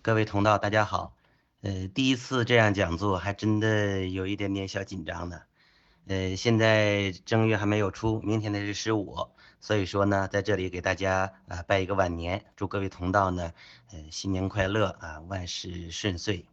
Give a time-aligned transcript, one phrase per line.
[0.00, 1.12] 各位同道，大家好。
[1.60, 5.40] 呃，第一次这样讲座，还真的有一点点小紧张呢。
[6.06, 9.28] 呃，现在正月还没有出，明天呢是十五，
[9.60, 13.52] 所以说呢，在这里给大家啊拜一个晚年，祝各位同道呢，
[13.90, 16.46] 呃，新年快乐啊，万事顺遂。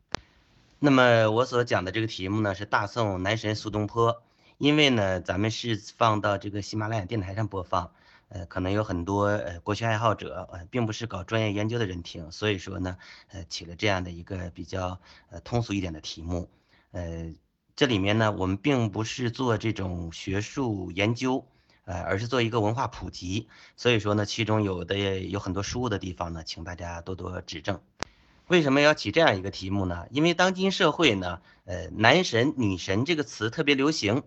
[0.79, 4.23] 那么我所讲的这个题目呢，是大宋男神苏东坡，
[4.57, 7.91] 因为呢，咱们是放到这个喜马拉雅电台上播放。
[8.29, 12.97] 呃，可能有很多呃国学爱好者，呃，并不是搞专业研究的人听，所以说呢，
[13.29, 14.99] 呃，起了这样的一个比较
[15.29, 16.49] 呃通俗一点的题目。
[16.91, 17.33] 呃，
[17.75, 21.45] 这里面呢，我们并不是做这种学术研究，
[21.85, 23.47] 呃，而是做一个文化普及。
[23.77, 27.79] 所以说呢，其中有的有很多失误的地方呢，请大家多多指正。
[28.47, 30.07] 为什么要起这样一个题目呢？
[30.11, 34.23] 因为当今社会呢，呃，男神女神这个词特别流行。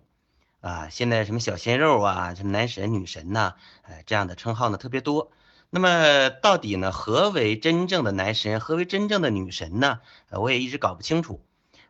[0.60, 5.30] 啊，现在什么小鲜肉啊，什么男神女神呐，哎，这样的称号呢特别多。
[5.70, 10.00] 那么到底呢，何为真正的男神，何为真正的女神呢？
[10.30, 11.40] 呃，我也一直搞不清楚。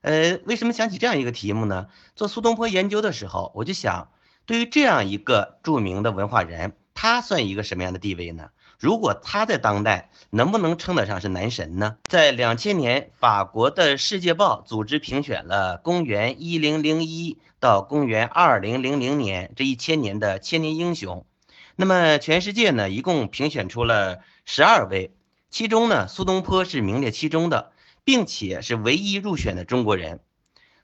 [0.00, 1.87] 呃，为什么想起这样一个题目呢？
[2.15, 4.09] 做苏东坡研究的时候，我就想，
[4.46, 8.50] 对于这样一个著名的文化人，他算一个什么样的地位呢？
[8.78, 11.96] 如果他在当代能不能称得上是男神呢？
[12.06, 21.26] 在两千年，法国的《世界报》组织评选了公元一零零一到公元二零零零年这一千年的千年英雄。
[21.76, 25.12] 那么全世界呢，一共评选出了十二位，
[25.50, 27.73] 其中呢，苏东坡是名列其中的，
[28.04, 30.20] 并且是唯一入选的中国人。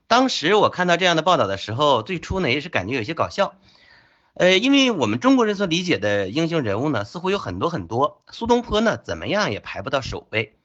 [0.06, 3.54] 当时我看到这样的报道的时候，最初呢也是感觉有些搞笑。
[4.34, 8.22] 呃，因为我们中国人所理解的英雄人物呢，似乎有很多很多。
[8.30, 10.56] 苏东坡呢，怎么样也排不到首位。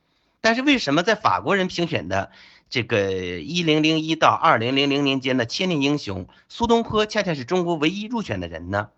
[0.41, 2.31] 但是为什么在法国人评选的
[2.69, 8.89] 这个一零零一到二零零零年间的千年英雄，苏东坡恰恰是中国唯一入选的人呢？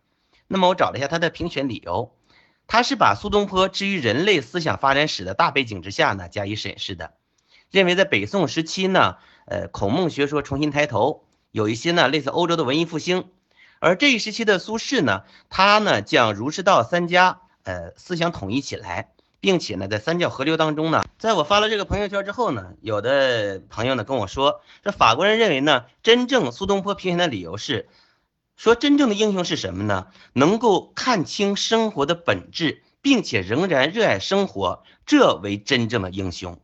[0.48, 2.14] 那么我找了一下他的评选理由，
[2.68, 7.14] 他是把苏东坡置于人类思想发展史的大背景之下呢加以审视的，
[7.70, 13.30] 认为在北宋时期呢，呃，孔孟学说重新抬头，有一些呢类似欧洲的文艺复兴。
[13.80, 27.90] 而这一时期的苏轼呢，他呢将儒释道三家呃思想统一起来，并且呢在三教合流当中呢，在我发了这个朋友圈之后呢，有的朋友呢跟我说，这法国人认为呢，真正苏东坡评选的理由是，
[28.56, 30.07] 说真正的英雄是什么呢？
[30.34, 36.59] 能够看清生活的本质，并且仍然热爱生活，这为真正的英雄。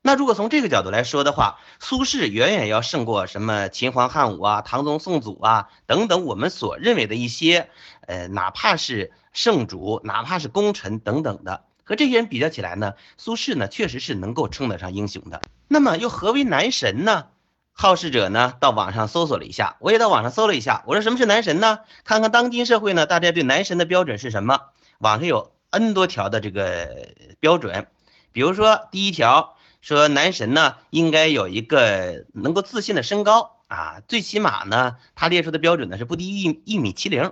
[0.00, 7.68] 那如果从这个角度来说的话，苏轼远远要胜过什么秦皇汉武啊、唐宗宋祖啊等等我们所认为的一些，
[8.06, 15.40] 呃，哪怕是圣主，哪怕是功臣等等的，和这些人比较起来呢，苏轼呢确实是能够称得上英雄的。
[15.68, 17.28] 那么又何为男神呢？
[17.72, 21.78] 好事者呢到网上搜索了一下，我也到网上搜了一下，我说什么是男神呢？
[22.04, 24.60] 看看当今社会呢，大家对男神的标准是什么？
[24.98, 27.86] 网上有 N 多条的这个标准，
[28.32, 29.54] 比如说第一条。
[29.82, 37.30] 说男神呢，应该有一个能够自信的身高啊，最起码呢，他列出的标准呢是不低于一米七零，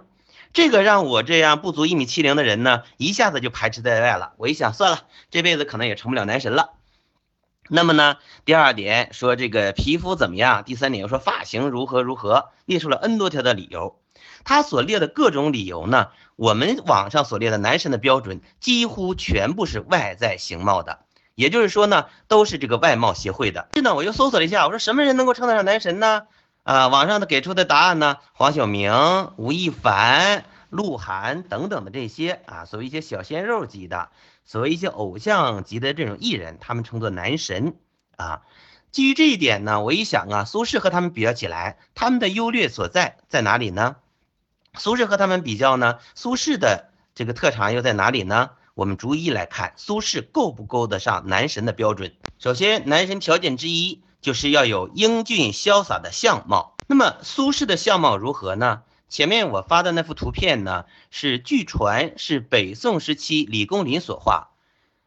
[0.55, 4.35] 这个让我这样不足一米七零的人呢，一下子就排斥在外了。
[4.37, 6.75] 我一想，算了，这辈子可能也成不了男神了。
[7.69, 10.63] 那么呢，第二点说这个皮肤怎么样？
[10.63, 13.99] 第三点又说发型如何如何，列出了 N 多条的理由。
[14.45, 21.01] 他所列的各种理由呢，我们网上所列的男神的标准几乎全部是外在形貌的。
[21.35, 23.71] 也就是说呢，都是这个外貌协会的。
[23.75, 26.29] 是呢，我又搜索了一下，我说什么人能够称得上男神呢？
[26.65, 34.09] 啊，网上的给出的答案呢，黄晓明、吴亦凡、鹿晗等等的这些啊，所谓一些小鲜肉级的，
[34.47, 37.77] 所谓一些偶像级的这种艺人，他们称作男神
[38.17, 38.41] 啊。
[38.91, 43.97] 基于这一点呢，我一想啊，苏轼和他们比较起来，他们的优劣所在在哪里呢？
[44.79, 48.53] 苏轼和他们比较呢，苏轼的这个特长又在哪里呢？
[48.73, 52.15] 我们逐一来看，苏轼够不够得上男神的标准？
[52.39, 56.75] 首先，男神条件之一就是要有英俊潇洒的相貌。
[56.87, 58.81] 那么，苏轼的相貌如何呢？
[59.11, 64.49] 前面我发的那幅图片呢，是据传是北宋时期李公麟所画，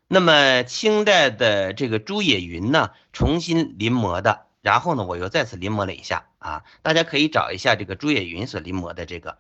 [0.07, 4.46] 那么清代的这个朱野云呢重新临摹的。
[4.61, 9.40] 然后呢，我又再次临摹了一下啊，大家可以找一下这个朱野云所临摹的这个。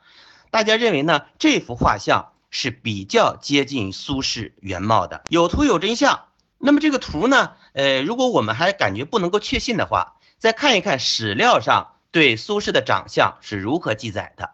[0.49, 1.21] 大家认为呢？
[1.37, 2.31] 这幅画像？
[2.49, 6.21] 是比较接近苏轼原貌的，有图有真相。
[6.59, 7.51] 那么这个图呢？
[7.73, 14.51] 呃，如果我们还感觉不能够确信的话，再看一看史料上对苏轼的长相是如何记载的。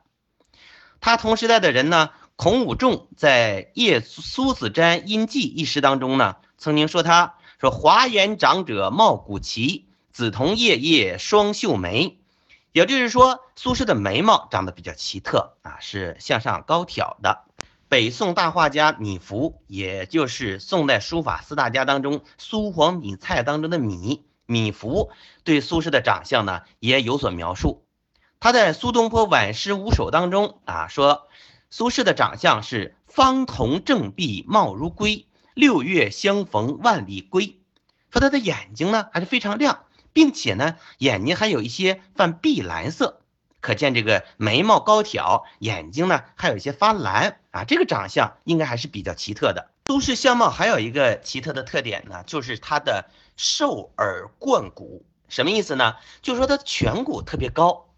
[1.00, 12.20] 他同时代的人呢，孔武仲在《夜苏子瞻音记》一诗当中呢，曾经说他说华颜长者貌古奇，梓潼夜夜双秀眉，
[12.72, 17.46] 也就是说苏轼的眉毛长得比较奇特啊，是向上高挑的。
[17.94, 25.12] 北宋大画家米芾，也就是宋代书法四大家当中苏黄米蔡当中的米米芾，
[25.44, 27.86] 对苏轼的长相呢也有所描述。
[28.40, 31.28] 他在《苏东坡晚诗五首》当中啊说，
[31.70, 37.60] 苏轼的长相是方瞳正闭，貌如龟，六月相逢万里归。
[38.10, 43.22] 说他的眼睛呢还是非常亮，并且呢眼睛还有一些泛碧蓝色。
[43.64, 49.70] 可见这个眉毛高挑，眼睛呢还有一些发蓝啊，这个长相应该还是比较奇特的。
[49.88, 55.96] 苏轼相貌还有一个奇特的特点呢，就是他的瘦耳冠骨，什么意思呢？
[56.22, 57.90] 就是说他颧骨特别高。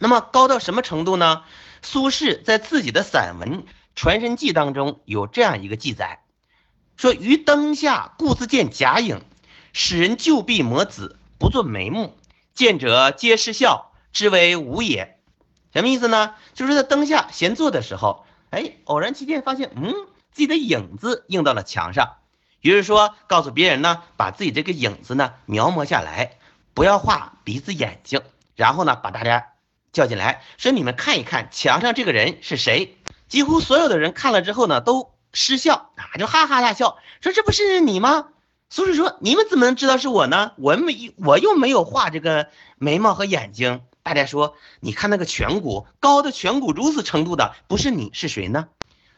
[0.00, 1.44] 那么高到什么程度呢？
[1.82, 3.62] 苏轼在自己的散文
[3.94, 6.24] 《传神记》当中有这样一个记载，
[6.96, 9.22] 说于灯下故自见假影，
[9.72, 12.16] 使人旧壁磨子，不作眉目，
[12.54, 13.89] 见者皆失笑。
[14.12, 15.18] 之为无也，
[15.72, 16.34] 什么意思呢？
[16.54, 19.94] 就是在灯下闲坐的时候，哎，偶然期间发现，嗯，
[20.32, 22.16] 自己的影子映到了墙上。
[22.60, 26.38] 于是说，告诉别人呢，把自己这个影子呢描摹下来，
[26.74, 28.20] 不要画鼻子眼睛。
[28.54, 29.46] 然后呢，把大家
[29.92, 32.98] 叫进来，说你们看一看墙上这个人是谁。
[33.28, 38.28] 几乎所有的人看了之后呢，都失笑啊，就哈哈大笑，说这不是你吗？
[38.68, 40.52] 苏轼说，你们怎么能知道是我呢？
[40.58, 43.82] 我没，我又没有画这个眉毛和眼睛。
[44.02, 48.68] 大家说，你看那个颧骨高的颧骨如此程度的，不是你是谁呢？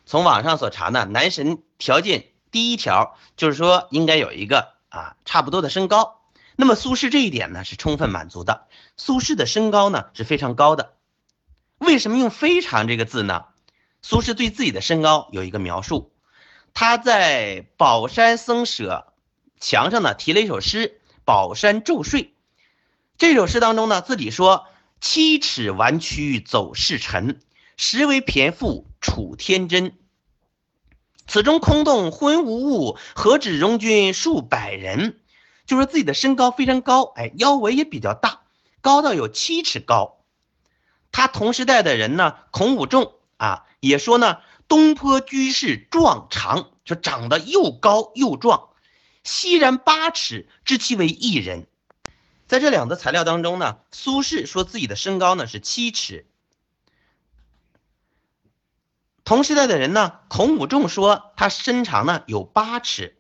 [0.05, 6.21] 从网上所查呢，男神条件第一条就是说应该有一个啊差不多的身高。
[6.57, 8.67] 那么苏轼这一点呢是充分满足的。
[8.97, 10.95] 苏轼的身高呢是非常高的。
[11.79, 13.45] 为什么用“非常”这个字呢？
[14.03, 16.13] 苏轼对自己的身高有一个描述，
[16.75, 19.13] 他在宝山僧舍
[19.61, 20.89] 墙上呢题了一首诗
[21.25, 22.25] 《宝山昼睡》。
[23.17, 24.67] 这首诗当中呢，自己说。
[25.03, 27.41] 七尺弯曲走世尘，
[27.77, 29.99] 实为骈赋楚天真。
[31.27, 35.19] 此中空洞昏无物，何止容君数百人？
[35.67, 38.43] 就说自己的身高非常高，哎，腰围也比较大，
[38.81, 40.21] 高到有七尺高。
[41.11, 44.39] 他同时代的人呢，孔武仲啊，也说呢，
[44.69, 48.69] 东坡居士壮长，就长得又高又壮，
[49.25, 51.67] 熙然八尺，知其为一人。
[52.53, 56.27] 在这两则材料当中呢，苏轼说自己的身高呢是七尺，
[59.25, 63.17] 同时代的人呢，孔武仲说他身长呢有八尺。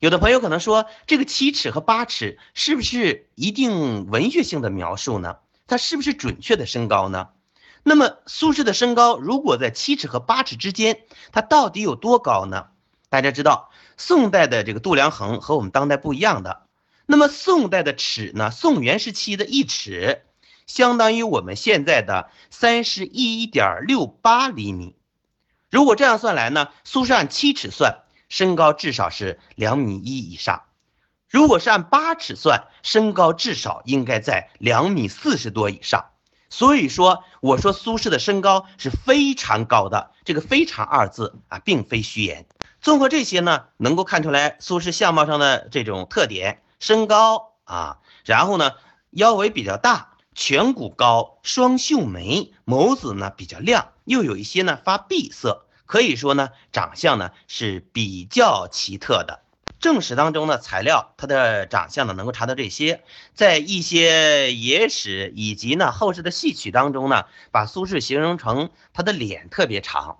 [0.00, 5.38] 有的朋友可能说，这个七尺和八尺是不是一定文学性的描述呢？
[5.66, 7.30] 它是不是准确的身高呢？
[7.84, 12.66] 那么苏轼的身高如果在七尺和八尺之间，他到底有多高呢？
[13.08, 16.67] 大家知道，宋代的这个度量衡和我们当代不一样的。
[17.10, 18.50] 那么宋代的尺呢？
[18.50, 20.26] 宋元时期的一尺，
[20.66, 24.94] 相当于我们现在的三十一点六八厘米。
[25.70, 30.64] 如果这样算来呢，苏轼按七尺算，身高至少是两米一以上；
[31.30, 36.10] 如果是按八尺算，身高至少应该在两米四十多以上。
[36.50, 40.10] 所以说，我说苏轼的身高是非常高的。
[40.26, 42.44] 这个“非常”二字啊，并非虚言。
[42.82, 46.60] 综合这些呢，能够看出来苏轼相貌上的这种特点。
[46.78, 48.72] 身高啊，然后呢，
[49.10, 59.40] 腰围比较大，颧骨高，双秀眉，眸子呢比较亮，又有一些呢发碧色，可以说呢，长相呢是比较奇特的。
[59.80, 70.18] 正史当中的材料，他的长相呢能够查到这些，在一些野史以及呢后世的戏曲当中呢，把苏轼形容成他的脸特别长。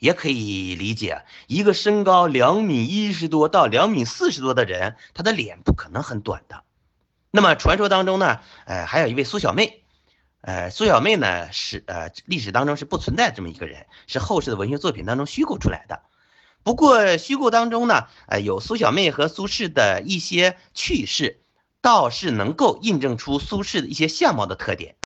[0.00, 6.64] 也可以理解，一个身高两米一十多到两米四十多的人，他的脸不可能很短的。
[7.30, 9.82] 那么传说当中呢，呃，还有一位苏小妹，
[10.40, 16.00] 呃，苏小妹呢是呃历史当中是不存在这么一个人，是后世的文学作品当中虚构出来的。
[16.62, 21.40] 不过虚构当中呢，呃，有苏小妹和苏轼的一些趣事，
[21.82, 24.96] 倒是能够印证出苏轼的一些相貌的特点。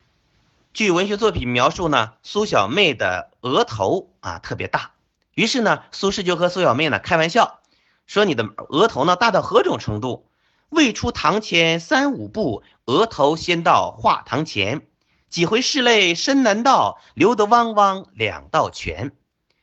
[0.73, 4.93] 据文学作品描述呢，苏小妹的额头啊特别大，
[5.35, 7.61] 于是呢，苏轼就和苏小妹呢开玩笑，
[8.07, 10.27] 说你的额头呢大到何种程度？
[10.71, 14.87] 未出堂前三五步，额头先到画堂前，
[15.29, 19.13] 几回拭泪深难道，流得汪汪两道泉。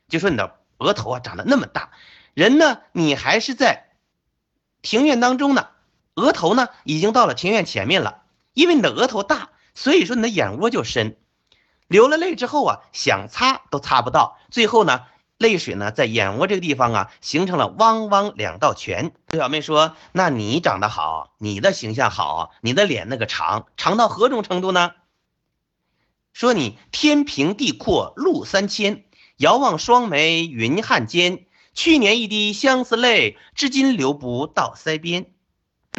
[0.08, 1.90] 就说你的额头啊长得那么大，
[2.36, 3.90] 人呢你还是在
[4.84, 5.70] 庭院当中呢，
[6.14, 8.22] 额头呢已经到了庭院前面了，
[8.54, 9.50] 因为你的额头大。
[9.74, 11.18] 所以说你的眼窝就深，
[11.92, 15.02] 流了泪之后啊，想擦都擦不到，最后呢，
[15.38, 19.12] 泪水呢在眼窝这个地方啊，形成了汪汪两道泉。
[19.28, 24.94] 刘小妹说：“那你长得好，你的形象好，你的脸那个长，长到何种程度呢？
[26.32, 29.04] 说你天平地阔路三千，
[29.36, 31.44] 遥望双眉云汉间，
[31.74, 35.26] 去年一滴相思泪，至今流不到腮边。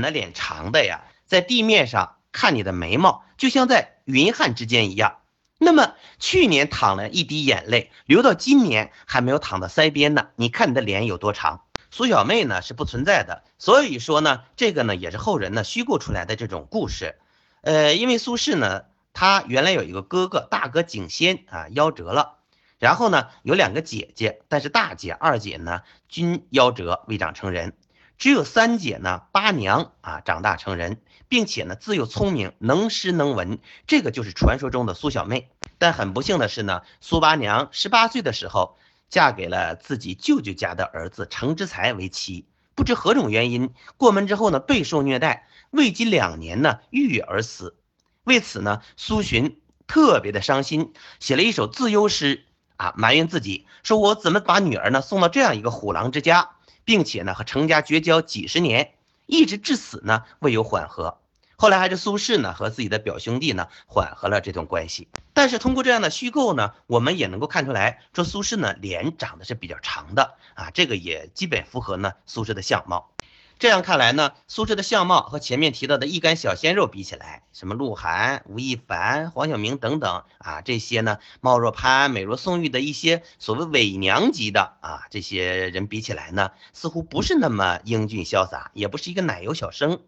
[0.01, 5.19] 那脸长的呀，在地面上看你的眉毛，就像在云汉之间一样。
[5.65, 10.27] 那么去年淌了一滴眼泪，流到今年还没有淌到腮边呢。
[10.35, 11.63] 你看你的脸有多长？
[11.93, 17.15] 苏小妹呢是不存在的，所以说呢，这个呢也是后人呢虚构出来的这种故事。
[17.61, 22.39] 呃，因为苏轼呢，他原来有一个哥哥，大哥景仙啊夭折了，
[22.81, 27.75] 然后呢有两个姐姐，但是大姐、二姐呢均夭折未长成人。
[28.19, 31.01] 只有三姐呢，八娘啊，长大成人，
[31.33, 35.49] 并且呢，自幼聪明，能诗能文，这个就是传说中的苏小妹。
[35.79, 38.77] 但很不幸的是呢，苏八娘十八岁的时候，
[39.09, 42.45] 嫁给了自己舅舅家的儿子程之才为妻。
[42.75, 47.79] 不知何种原因，过门之后呢，备受虐待，未及两年呢，郁郁而死。
[48.25, 52.45] 为此呢，苏洵特别的伤心，写了一首自忧诗
[52.77, 56.51] 啊，埋怨自己，说我怎么把女儿呢送到这样一个虎狼之家。
[56.85, 58.93] 并且呢，和程家绝交几十年，
[59.25, 61.22] 一直至死呢未有缓和。
[61.57, 65.09] 后来还是苏轼呢和自己的表兄弟呢缓和了这段关系。
[65.33, 73.11] 但是通过这样的虚构呢，我们也能够看出来，说苏轼呢脸长得是比较长的啊，这个也基本符合呢苏轼的相貌。
[73.59, 90.01] 这样看来呢，苏轼的相貌和前面提到的一干小鲜肉比起来，什么鹿晗、吴亦凡、黄晓明等等啊，这些呢貌若潘安、美若宋玉的一些所谓伪娘级的啊，这些人比起来呢，似乎不是那么英俊潇洒，也不是一个奶油小生。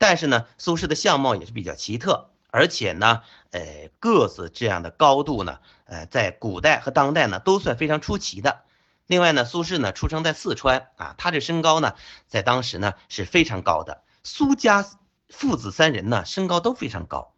[0.00, 8.62] 但是呢，苏轼的相貌也是比较奇特，而且呢，呃，个子这样的高度呢，呃，在古代和当代呢，都算非常出奇的。
[9.06, 11.96] 另外呢，苏轼呢出生在四川啊，他这身高呢，
[12.28, 14.02] 在当时呢是非常高的。
[14.24, 14.86] 苏家
[15.28, 17.34] 父子三人呢身高都非常高，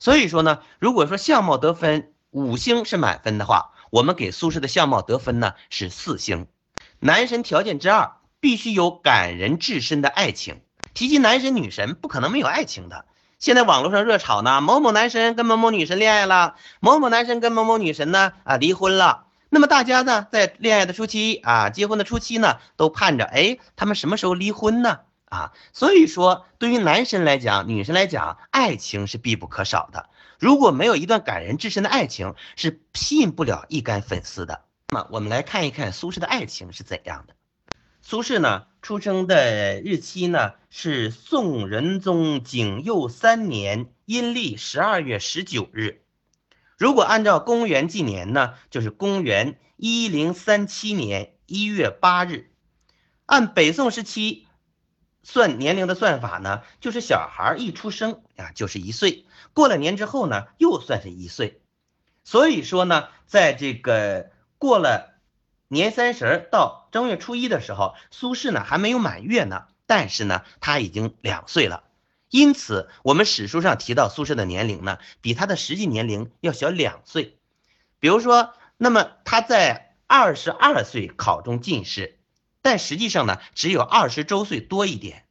[0.00, 6.48] 所以说呢，如果说相貌得分五星是满分的话，我们给苏轼的相貌得分呢是四星。
[6.98, 10.62] 男神条件之二，必须有感人至深的爱情。
[10.94, 13.04] 提及男神女神，不可能没有爱情的。
[13.38, 19.24] 现在网络上热炒呢，某某男神跟某某女神恋爱了，某某男神跟某某女神呢啊离婚了。
[19.48, 25.00] 那么大家呢，在恋爱的初期啊，结婚的初期呢，都盼着，哎，他们什么时候离婚呢？
[25.26, 30.08] 啊，所以说，对于男神来讲，女神来讲，爱情是必不可少的。
[30.38, 34.62] 如果没有一段感人至深的爱情，是吸引不了一干粉丝的。
[34.88, 37.34] 那么，我们来看一看苏轼的爱情是怎样的。
[38.02, 46.02] 苏轼呢，出生的日期呢是宋仁宗景佑三年阴历十二月十九日。
[46.76, 52.50] 如果按照公元纪年呢，就是公元一零三七年一月八日。
[53.24, 54.48] 按北宋时期
[55.22, 61.62] 算年龄的算法呢，就是小孩一出生啊就是一岁，过了年之后呢又算是一岁。
[62.24, 65.11] 所以说呢，在这个过了
[65.72, 71.84] 年三十到正月初一的时候，苏轼呢还没有满月呢，但是呢他已经两岁了。
[72.28, 77.38] 因此，我们史书上提到苏轼的年龄呢，比他的实际年龄要小两岁。
[78.00, 82.18] 比如说，那么他在二十二岁考中进士，
[82.60, 85.24] 但实际上呢，只有二十周岁多一点。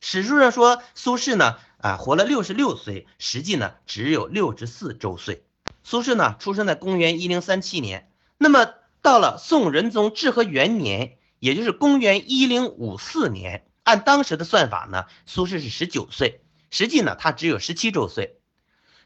[0.00, 5.42] 史书上说苏轼呢，啊，活了六十六岁，实际呢只有六十四周岁。
[5.84, 8.74] 苏轼呢，出生在公元一零三七年，那么
[9.06, 16.40] 到了宋仁宗至和元年，也就是公元一零五四年，按当时的算法呢，苏轼是十九岁。
[16.72, 18.40] 实际呢，他只有十七周岁。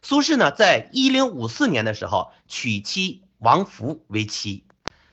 [0.00, 4.64] 苏轼呢，在一零五四年的时候娶妻王弗为妻。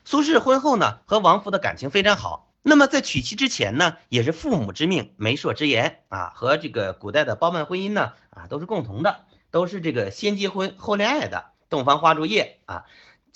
[0.06, 2.54] 苏轼婚后呢，和王弗的感情非常好。
[2.62, 11.48] 那么在娶妻之前呢，也是父母之命，媒妁之言啊，和这个古代的包办婚姻呢，啊，都是共同的，都是这个先结婚后恋爱的。
[11.70, 12.86] 洞房花烛夜啊，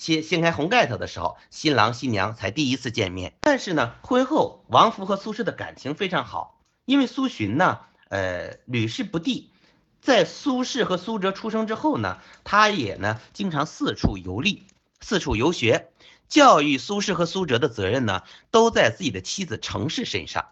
[0.02, 3.34] 掀掀开红盖头的时候，新郎新娘才第一次见面。
[3.42, 7.78] 但是呢，婚后王弗和苏轼的感情非常好，因为苏洵呢。
[8.08, 9.48] 呃，屡试不第，
[10.02, 14.64] 在苏轼和苏辙出生之后呢，他也呢经常四处游历，
[15.00, 15.88] 四处游学，
[16.28, 20.48] 教育苏轼和苏辙的责任呢都在自己的妻子程氏身上。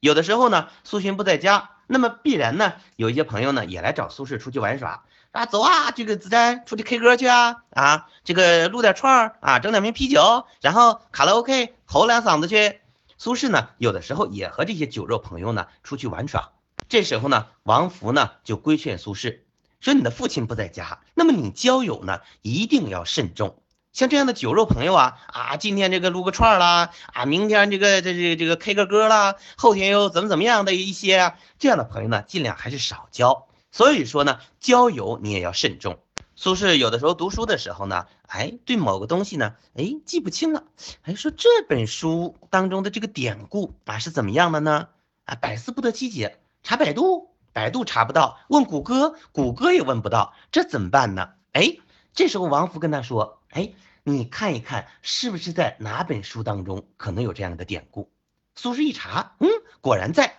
[0.00, 5.04] 有的时候呢，苏洵不在家，那么必然呢有一些朋友呢也来找苏轼出去玩耍
[5.38, 12.80] 啊，走啊，这个子瞻出去 K 歌去啊，啊，这个撸点串儿啊，整两瓶啤酒，然后卡拉 OK 吼两嗓子去。
[13.18, 16.50] 苏轼呢有的时候也和这些酒肉朋友呢出去玩耍。
[16.88, 19.38] 这时候呢，王弗呢就规劝苏轼
[19.78, 23.62] 说：“你的父亲不在家，那么你交友呢一定要慎重。
[23.92, 33.46] 像这样的酒肉朋友啊啊，今天这个撸个串啦啊，明天这个这这这个 K 个歌啦，后天又怎么怎么样的一些这样的朋友呢，尽量还是少交。
[33.70, 35.98] 所以说呢，交友你也要慎重。”
[36.40, 40.62] 苏轼有的时候读书的时候呢，哎，对某个东西呢，哎，记不清了，
[41.02, 44.88] 哎，说这本书当中的这个典故啊是怎么样的呢？
[45.24, 51.30] 啊，百思不得其解，查百度，百度查不到，问谷歌，谷歌也问不到，这怎么办呢？
[51.50, 51.78] 哎，
[52.14, 53.72] 这时候王福跟他说，哎，
[54.04, 58.08] 你看一看，是不是在哪本书当中可能有这样的典故？
[58.54, 59.48] 苏轼一查，嗯，
[59.80, 60.36] 果然在。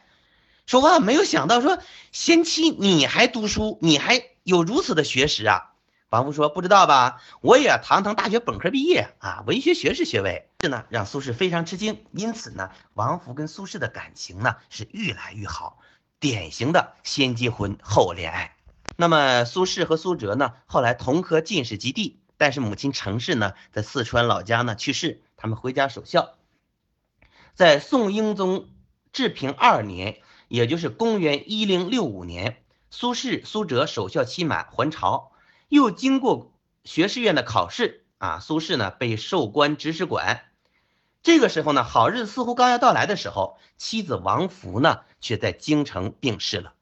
[0.70, 1.80] 说万没有想到，说
[2.12, 5.74] 贤妻你还读书，你还有如此的学识啊！
[6.12, 7.24] 王福说：“不知道吧？
[7.42, 12.06] 我也堂堂大学本科毕业啊，文学学士学位。”这呢让苏轼非常吃惊。
[12.12, 15.80] 因此呢，王福跟苏轼的感情呢是愈来愈好，
[16.20, 18.56] 典型的先结婚后恋爱。
[18.96, 26.36] 那么苏轼和苏辙呢，后来同科进士及第，但是母亲程氏呢在四川老家呢去世，他们回家守孝。
[27.56, 28.70] 在宋英宗
[29.12, 35.32] 治平二年，也就是公元一零六五年，苏轼、苏辙守孝期满还朝。
[35.70, 36.52] 又经过
[36.84, 40.42] 学士院的考试啊，苏轼呢被授官直史馆。
[41.22, 46.74] 这个时候呢，好日子似乎刚要到来的时候，妻子王弗呢却在京城病逝了。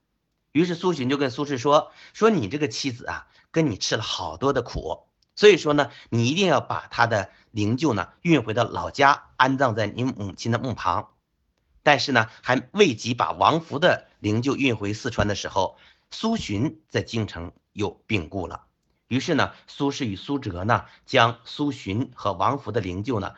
[0.53, 5.03] 于是苏洵就跟苏轼说：“说你这个妻子啊，跟你吃了好多的苦，
[5.35, 11.09] 所以说呢，你一定要把她的灵柩呢运回到老家，安葬在你母亲的墓旁。”
[11.87, 15.77] 但是呢，还未及把王弗的灵柩运回四川的时候，
[16.11, 18.65] 苏洵在京城又病故了。
[19.07, 23.35] 于是呢，苏轼与苏辙呢，将苏洵和王弗的灵柩呢，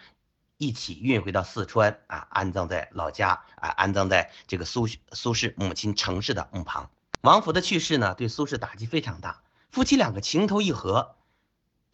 [0.58, 6.90] 一起运回到四川啊，安葬在老家啊，安葬在这个苏苏轼母亲程氏的墓旁。
[7.22, 9.44] 王弗的去世呢，对苏轼打击非常大。
[9.70, 11.18] 夫妻两个情投意合，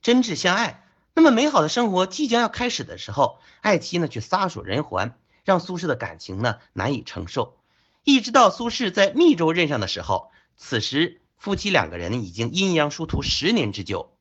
[0.02, 7.58] 真挚相爱，那么美好的生活即将要开始的时候，爱妻呢却撒手人寰，让苏轼的感情呢难以承受。
[8.04, 11.22] 一直到苏轼在密州任上的时候，此时。
[11.38, 14.18] 夫妻两个人已经阴阳殊途十年之久，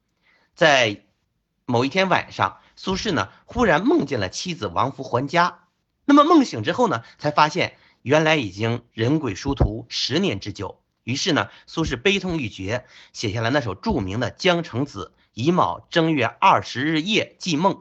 [0.55, 1.05] 在
[1.65, 5.61] 某一天晚上，苏轼呢忽然梦见了妻子王弗还家。
[6.05, 10.83] 那么梦醒之后呢，才发现原来已经人鬼殊途十年之久。
[11.05, 17.75] 于是呢，苏轼悲痛欲绝，写下了那首著名的《江城子·乙卯正月二十日夜记梦》。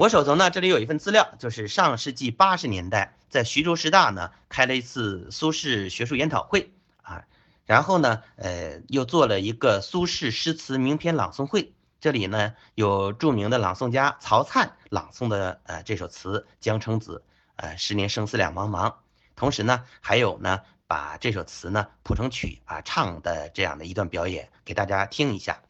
[0.00, 7.24] 我手头呢这里有一份资料，就是上世纪八十年代在徐州师大呢开了一次苏轼学术研讨会啊。
[7.66, 11.74] 然后呢，呃，又做了一个苏轼诗词名篇朗诵会。
[12.00, 17.22] 这里呢，有著名的朗诵家曹灿朗诵的呃这首词《江城子》，
[17.56, 18.94] 呃，十年生死两茫茫。
[19.36, 25.60] 同时呢，还有呢，把这首词呢谱成曲啊唱的这样的一段表演，给大家听一下。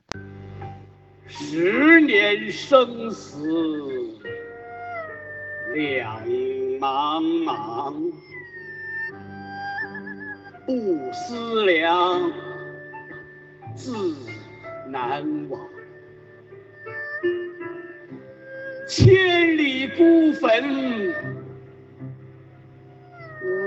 [1.32, 4.18] 十年生死
[5.74, 6.24] 两
[6.78, 8.12] 茫茫。
[10.66, 12.32] 不思量，
[13.74, 14.14] 自
[14.88, 15.60] 难忘。
[18.86, 21.12] 千里孤坟，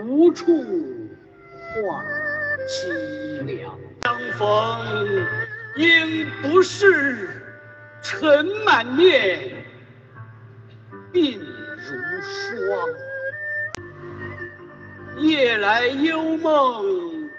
[0.05, 0.45] 无处
[1.73, 2.03] 话
[2.67, 3.77] 凄凉。
[4.03, 5.25] 相逢
[5.77, 7.29] 应不是
[8.01, 9.65] 尘满面，
[11.13, 11.39] 鬓
[12.23, 12.89] 霜。
[15.17, 17.29] 夜来幽梦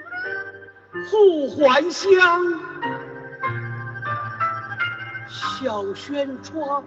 [1.11, 2.13] 忽还乡，
[5.29, 6.85] 小轩窗，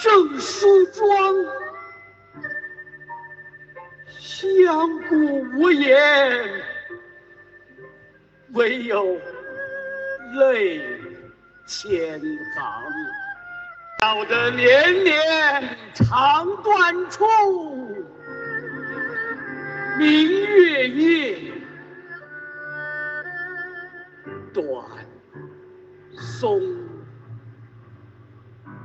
[0.00, 1.08] 正梳妆，
[4.20, 5.98] 相顾无言，
[8.52, 9.18] 唯有
[10.34, 10.80] 泪
[11.66, 13.21] 千行。
[14.02, 17.24] 晓得年年肠断处。
[19.96, 21.52] 明月夜，
[24.52, 24.66] 短
[26.16, 26.60] 松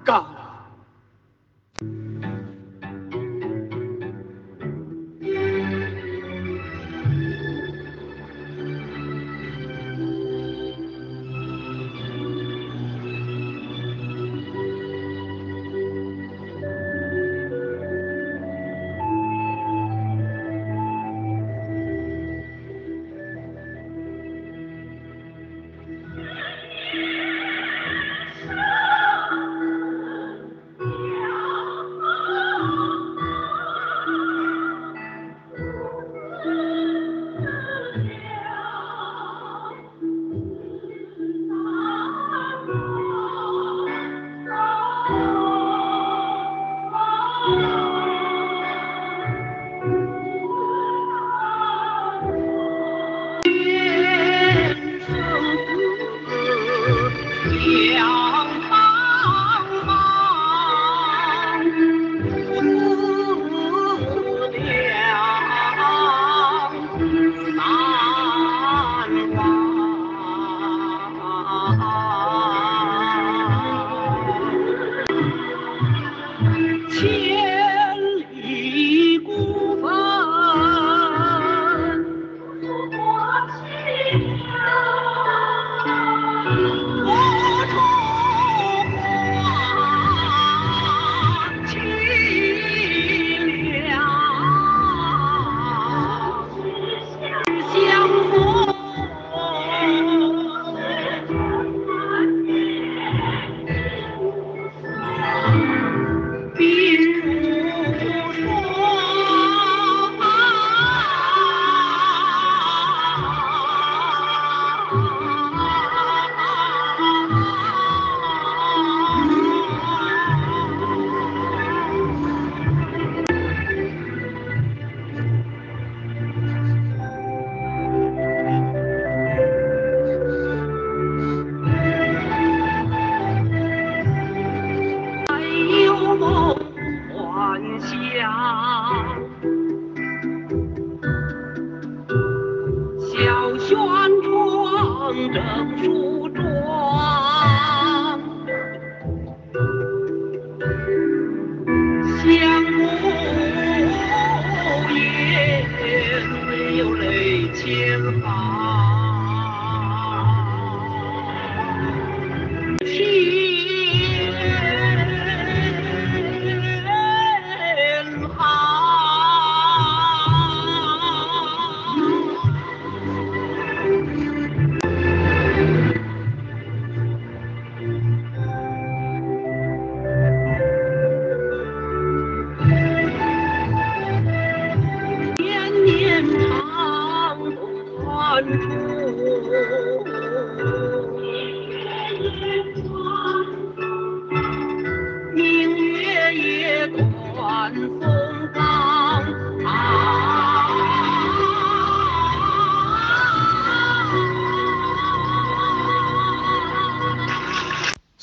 [0.06, 0.37] 冈。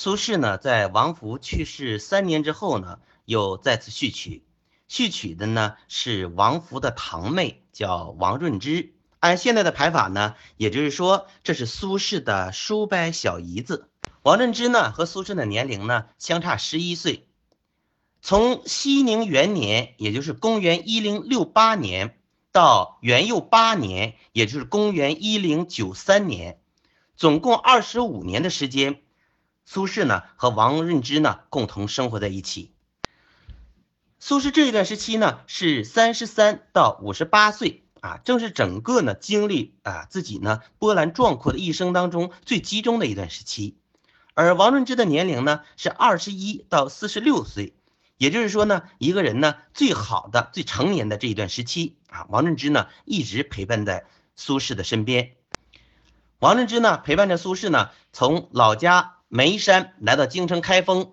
[0.04, 4.44] 苏轼呢，在王弗去世三年之后呢，又再次续曲，
[4.86, 8.92] 续曲的呢是王弗的堂妹，叫王润之。
[9.20, 13.88] 按现在的排法呢，也就是说，这是苏轼的叔伯小姨子。
[14.20, 17.26] 王润之呢，和苏轼的年龄呢相差十一岁。
[18.20, 22.18] 从熙宁元年，也就是公元一零六八年，
[22.52, 26.58] 到元佑八年，也就是公元一零九三年，
[27.16, 29.00] 总共二十五年的时间。
[29.64, 32.72] 苏轼呢和王润之呢共同生活在一起。
[34.18, 43.76] 苏轼这一段时期呢是三十三到五十八岁啊，正是整个呢经历啊自己呢波澜壮阔的一生当中最集中的一段时期。
[44.34, 47.74] 而王润之的年龄呢是二十一到四十六岁，
[48.16, 55.36] 也就是说呢一个人呢最好的最成年的这一段时期啊，王润之呢一直陪伴在苏轼的身边。
[56.38, 59.13] 王润之呢陪伴着苏轼呢从老家。
[59.36, 61.10] 眉山来到京城开封，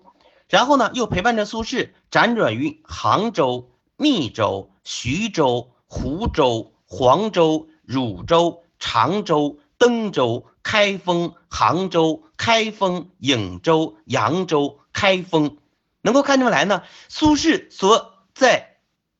[0.48, 15.56] 然后呢，又陪伴着苏轼辗转于杭州、密州、徐州、湖州、黄州、汝州、常州、登州、开封、杭州、开封、颍州、扬州、开封，
[16.00, 18.76] 能够看出来呢，苏轼所在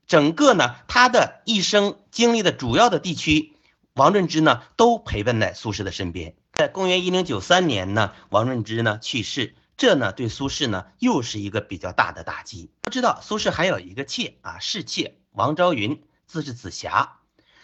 [0.06, 3.56] 整个呢他的一生经历的主要的地区，
[3.94, 6.36] 王润之呢都陪伴在苏轼的身边。
[6.62, 12.70] 在公元一零九三年呢，王润之呢去世，这呢对苏轼呢又是一个比较大的打击。
[12.83, 17.18] 不知道苏轼还有一个妾啊，侍妾王昭云，字是紫霞。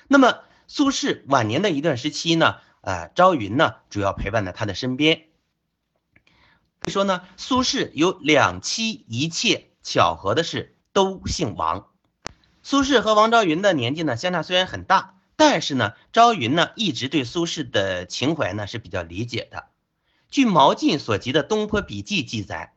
[0.09, 5.29] 那么苏轼晚年的一段时期呢，呃，昭云呢主要陪伴在他的身边。
[6.89, 11.87] 说呢，苏轼有两妻一妾，巧合的是都姓王。
[12.65, 15.18] 苏轼和王昭云的年纪呢相差虽然很大。
[15.39, 19.67] 但是呢，朝云呢一直对苏轼的情怀呢是比较理解的。
[20.31, 22.75] 据毛晋所集的《东坡笔记》记载，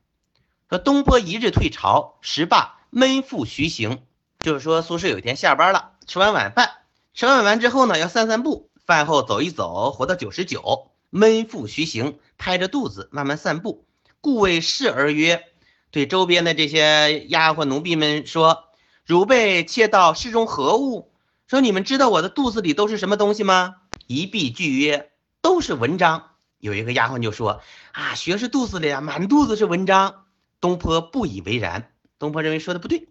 [0.69, 4.03] 说东坡一日退朝，时罢闷腹徐行。
[4.37, 6.69] 就是说苏轼有一天下班了，吃完晚饭，
[7.15, 13.87] 吃完晚饭之后呢，要散散步，饭后走一走，活到九十九，闷腹徐行，拍着肚子慢慢散步。
[14.21, 15.45] 故谓侍儿曰
[15.89, 18.65] ：“对周边的这些丫鬟奴婢们说，
[19.03, 21.10] 汝辈窃道室中何物？”
[21.51, 23.75] 说你们知道我的肚子里都是什么东西吗？
[24.07, 25.11] 一闭俱曰
[25.43, 27.61] ：“都是文章。”有一个丫鬟就说
[27.91, 30.27] ：“啊，学士肚子里啊，满肚子是文章。”
[30.61, 33.09] 东坡不以为然，东坡认为说的不对。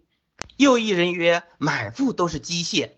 [0.57, 2.93] 又一人曰：“满腹都是机械。”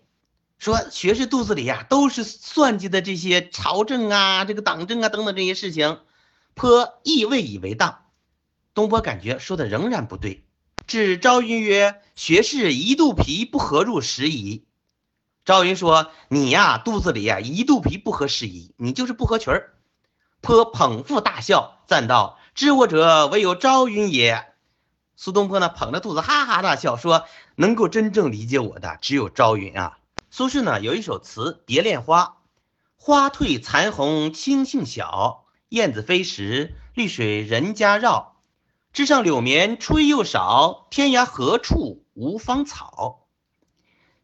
[0.58, 5.98] 说学士肚子里呀，都是算计的这些朝政啊、这个党政啊等等这些事情。
[6.54, 8.06] 颇亦未以为当。
[8.72, 10.42] 东坡感觉说的仍然不对。
[10.86, 14.64] 至昭云曰：“学士一肚皮不合入时宜。”
[15.44, 19.74] 赵云说：“你呀，肚子里呀一肚皮不合时宜，你就是不合群儿。”
[20.40, 24.54] 颇捧腹大笑，赞道：“知我者唯有赵云也。”
[25.16, 27.26] 苏东坡呢，捧着肚子哈哈大笑，说
[27.56, 29.98] ：“能够真正理解我的，只有赵云啊。”
[30.30, 32.22] 苏轼呢，有一首词《蝶恋花》
[32.96, 38.36] ：“花褪残红青杏小，燕子飞时绿水人家绕。
[38.94, 43.20] 枝上柳绵吹又少，天涯何处无芳草。”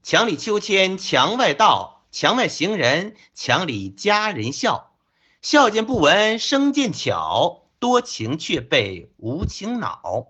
[0.03, 4.93] 墙里秋千墙外道，墙外行人墙里佳人笑。
[5.43, 10.29] 笑见不闻声渐巧，多情却被无情恼。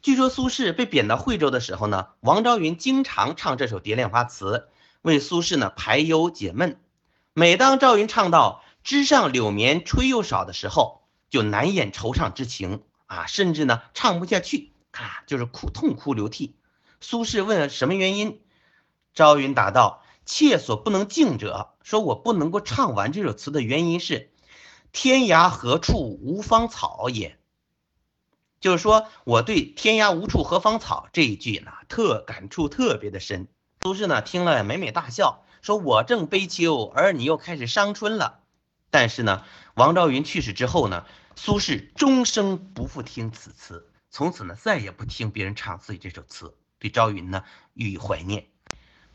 [0.00, 4.68] 据说苏轼被贬到惠州的时候呢，王昭云经常唱这首《蝶恋花》词，
[5.02, 6.80] 为苏轼呢排忧解闷。
[7.32, 16.54] 每当赵云唱到“枝上柳绵吹又少”的时候，就难掩惆怅之情啊，甚至呢唱不下去，啊，就是哭痛哭流涕。
[17.00, 18.40] 苏轼问什么原因，
[19.14, 24.32] 赵云答道：“妾所不能敬者，说我不能够唱完这首词的原因是
[24.92, 27.38] “天涯何处无芳草也”，
[28.60, 33.48] 就是说我对“天涯无处何芳草”这一句呢，特感触特别的深。
[33.82, 38.40] 苏轼呢听了美美大笑，说我正悲秋，而你又开始伤春了。
[38.90, 41.04] 但是呢，王昭云去世之后呢，
[41.36, 48.46] 苏轼终生不复听此词，从此呢再也不听别人唱自己这首词，对朝云呢予以怀念。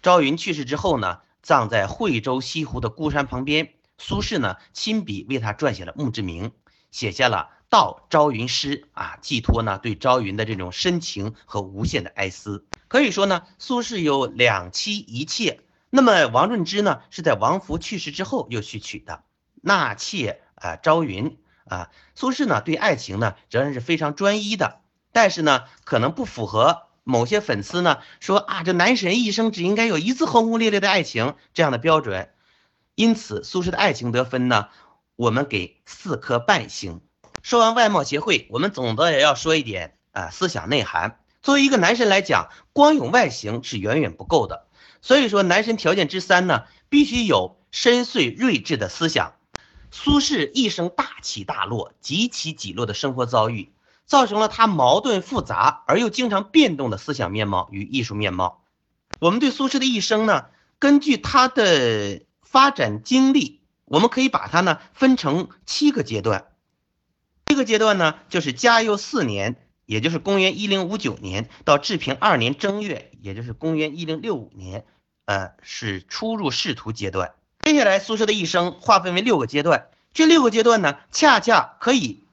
[0.01, 3.73] 朝云去世之后呢，葬在惠州西湖的孤山旁边。
[3.97, 6.51] 苏轼呢亲笔为他撰写了墓志铭，
[6.89, 12.65] 写下了《悼朝云》诗啊，寄托呢对朝云的这种深情和无限的哀思。
[12.87, 15.61] 可以说呢，苏轼有两妻一妾。
[15.91, 19.23] 那么王润之呢，是在王弗去世之后又去娶的
[19.61, 21.89] 纳妾啊，朝云啊。
[22.15, 26.87] 苏轼呢对爱情呢仍然是非常专一的，但是呢可能不符合。
[27.03, 32.29] 某些粉丝呢说啊，这男神一生只应该有一次轰轰烈烈的爱情这样的标准，
[32.95, 34.67] 因此苏轼的爱情得分呢，
[35.15, 37.01] 我们给四颗半星。
[37.41, 41.19] 说完外貌协会，我们总的也要说一点啊思想内涵。
[41.41, 44.67] 作为一个男神来讲，光有外形是远远不够的，
[45.01, 49.33] 所以说男神条件之三呢，必须有深邃睿智的思想。
[49.89, 53.73] 苏轼一生大起大落、几起几落的生活遭遇。
[54.05, 58.61] 造成了他矛盾复杂而又经常变动的思想面貌与艺术面貌。
[59.19, 60.45] 我们对苏轼的一生呢，
[60.79, 66.47] 根据他的发展经历，我们可以把它呢分成七个阶段。
[67.45, 74.85] 第一个阶段呢，就是嘉佑四年，也就是公元一零五九年到治平二年正月，也就是公元一零六五年，
[75.25, 77.33] 呃，是初入仕途阶段。
[77.63, 82.23] 接下来，苏轼的一生划分为六个阶段，这六个阶段呢，恰恰可以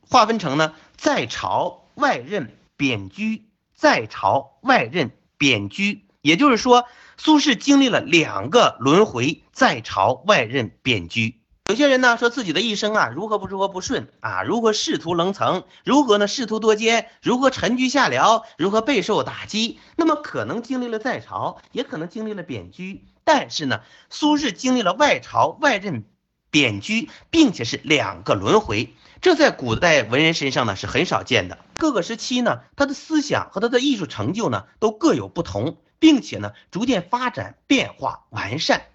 [0.00, 0.74] 划分成呢。
[0.98, 11.40] 在朝外任贬居，在朝外任贬居，也就是说，苏轼经历了两个轮回，在朝外任贬居。
[11.68, 19.78] 有些人呢说自己的一生啊，如何不如何不顺啊，如何仕途棱层，如何呢仕途多艰，如何沉居下僚，如何备受打击。
[19.94, 26.04] 那么可能经历了在朝，也可能经历了贬居，但是呢，苏轼经历了外朝外任
[26.50, 28.92] 贬居，并且是两个轮回。
[29.20, 31.58] 这在古代文人身上呢是很少见的。
[31.76, 38.86] 各个时期呢，他的思想和他的艺术成就呢都各有不同，并且呢逐渐发展、变化、完善。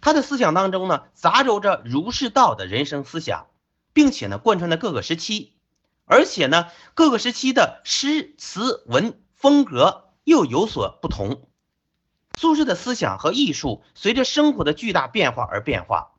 [0.00, 3.46] 他的思想当中呢杂糅着儒释道的人生思想，
[3.92, 5.52] 并且呢贯穿在各个时期，
[6.04, 11.48] 而且呢各个时期的诗词文风格又有所不同。
[12.36, 16.12] 苏轼的思想和艺术随着生活的巨大变化而变化。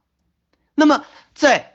[0.74, 1.75] 那么在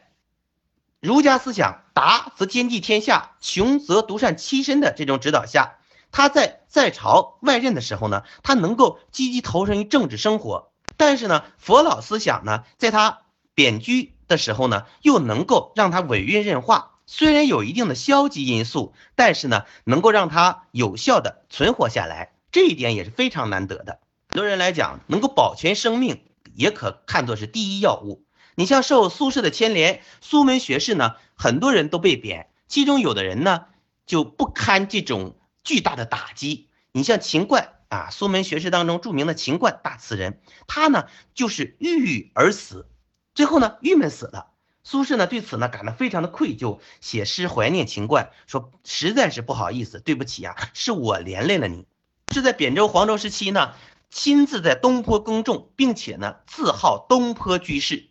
[1.01, 5.79] 儒家思想达则兼济天下，穷则独善其身的这种指导下，
[6.13, 13.21] 他在在朝外任的时候呢，他能够积极投身于政治生活；但是呢，佛老思想呢，在他
[13.55, 16.99] 贬居的时候呢，又能够让他委运任化。
[17.07, 24.01] 虽然有一定的消极因素，但是呢，能够让他有效的存活下来，这一点也是非常难得的。
[24.29, 26.23] 很多人来讲，能够保全生命，
[26.55, 28.23] 也可看作是第一要务。
[28.61, 33.64] 你像受苏轼的牵连，苏门学士呢，很多人都被贬，其中有的人呢
[34.05, 36.68] 就不堪这种巨大的打击。
[36.92, 42.87] 你像秦观啊，苏门学士当中著名的秦观大词人，他呢就是郁郁而死，
[43.35, 44.49] 最后呢郁闷死了。
[44.85, 51.87] 苏轼呢对此呢感到非常的愧疚，写诗怀念秦观，说实在是不好意思，对不起啊，是我连累了你。
[52.35, 53.73] 是在扁舟、黄州时期呢，
[54.11, 58.10] 亲自在东坡耕种，并且呢自号东坡居士。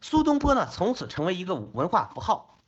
[0.00, 2.58] 苏东坡呢，从此成为一个文化符号。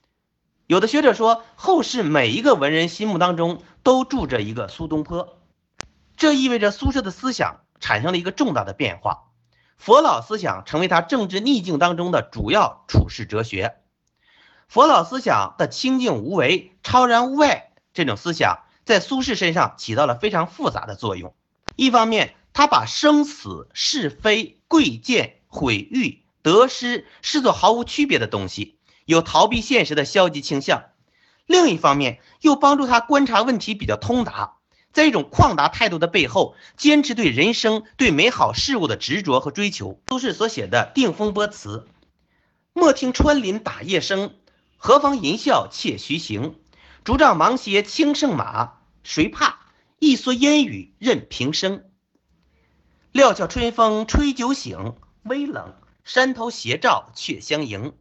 [0.67, 5.39] 有的学者说，后世每一个文人心目当中都住着一个苏东坡，
[6.17, 9.25] 这意味着苏轼的思想产生了一个重大的变化，
[9.77, 13.77] 佛老思想成为他政治逆境当中的主要处世哲学。
[14.69, 21.35] 佛老思想的清净无为、超然物外这种思想，在苏轼身上起到了非常复杂的作用。
[21.77, 26.22] 一方面，他把生死、是非、贵贱、毁誉。
[26.43, 30.91] 得失视作毫无区别的东西，有逃避现实的消极倾向；
[31.47, 34.55] 另一方面，又帮助他观察问题比较通达。
[34.93, 40.03] 在一种旷达态度的背后，坚持对人生、对美好事物的执着和追求。
[40.09, 41.89] 苏轼所写的《定风波》词
[42.75, 44.35] ：“莫听穿林打叶声，
[44.77, 46.57] 何妨吟啸且徐行。
[47.05, 49.61] 竹杖芒鞋轻胜马，谁怕？
[49.99, 51.85] 一蓑烟雨任平生。
[53.13, 57.95] 料峭春风吹酒醒，微冷。”山头斜照却相迎，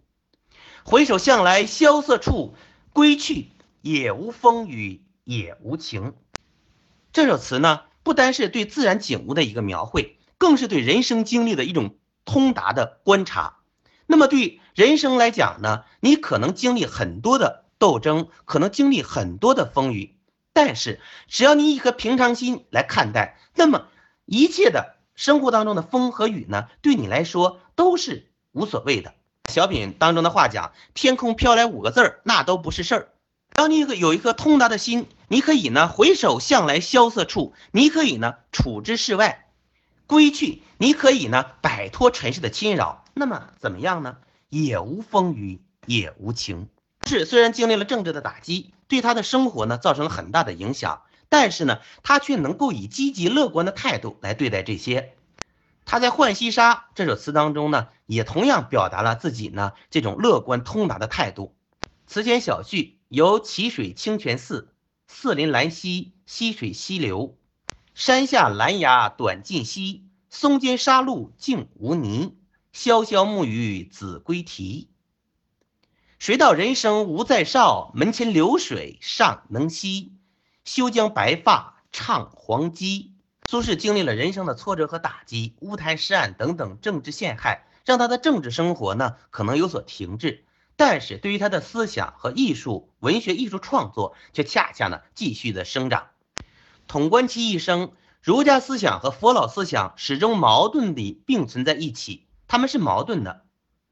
[0.83, 2.55] 回首向来萧瑟处，
[2.93, 3.49] 归去，
[3.81, 6.15] 也无风雨也无晴。
[7.13, 13.57] 这首词呢，不单是对自然景物的一个描绘，更是对人生经历的一种通达的观察。
[14.07, 20.15] 那么对人生来讲呢，你可能经历很多的斗争，可能经历很多的风雨，
[20.53, 23.87] 但是只要你一颗平常心来看待，那么
[24.25, 29.13] 一切的生活当中的风和雨呢，对你来说都是无所谓的。
[29.52, 33.10] 小品当中的话讲，天空飘来五个字儿，那都不是事儿。
[33.54, 39.47] 当你有一颗通达的心，你可以呢回首向来萧瑟处，你可以呢处之世外。
[40.08, 44.17] 归去，你可以呢摆脱尘世的侵扰，那么怎么样呢？
[44.50, 46.69] 也无风雨，也无晴。
[47.06, 55.15] 是虽然经历了政治的打击，对他的生活呢造成了很大的影响，但是呢，他却能够以积极乐观的态度来对待这些。
[55.85, 61.55] 他在《浣溪沙》这首词当中呢，也同样表达了自己呢这种乐观通达的态度。
[62.05, 64.73] 词前小序由齐水清泉寺，
[65.07, 67.37] 寺临兰溪，溪水溪流。
[67.95, 72.35] 山下兰芽短浸溪，松间沙路净无泥。
[72.75, 74.89] 潇潇暮雨子规啼。
[76.19, 77.93] 谁道人生无再少？
[77.95, 80.11] 门前流水尚能西。
[80.65, 83.13] 休将白发唱黄鸡。
[83.50, 90.45] 苏轼经历了人生的挫折和打击，乌台诗案等等政治陷害，让他的政治生活呢可能有所停滞。
[90.78, 96.08] 但是对于他的思想和艺术、文学艺术创作，却恰恰呢继续的生长。
[96.88, 102.26] 统观其一生，儒家思想和佛老思想始终矛盾地并存在一起。
[102.47, 103.45] 他们是矛盾的，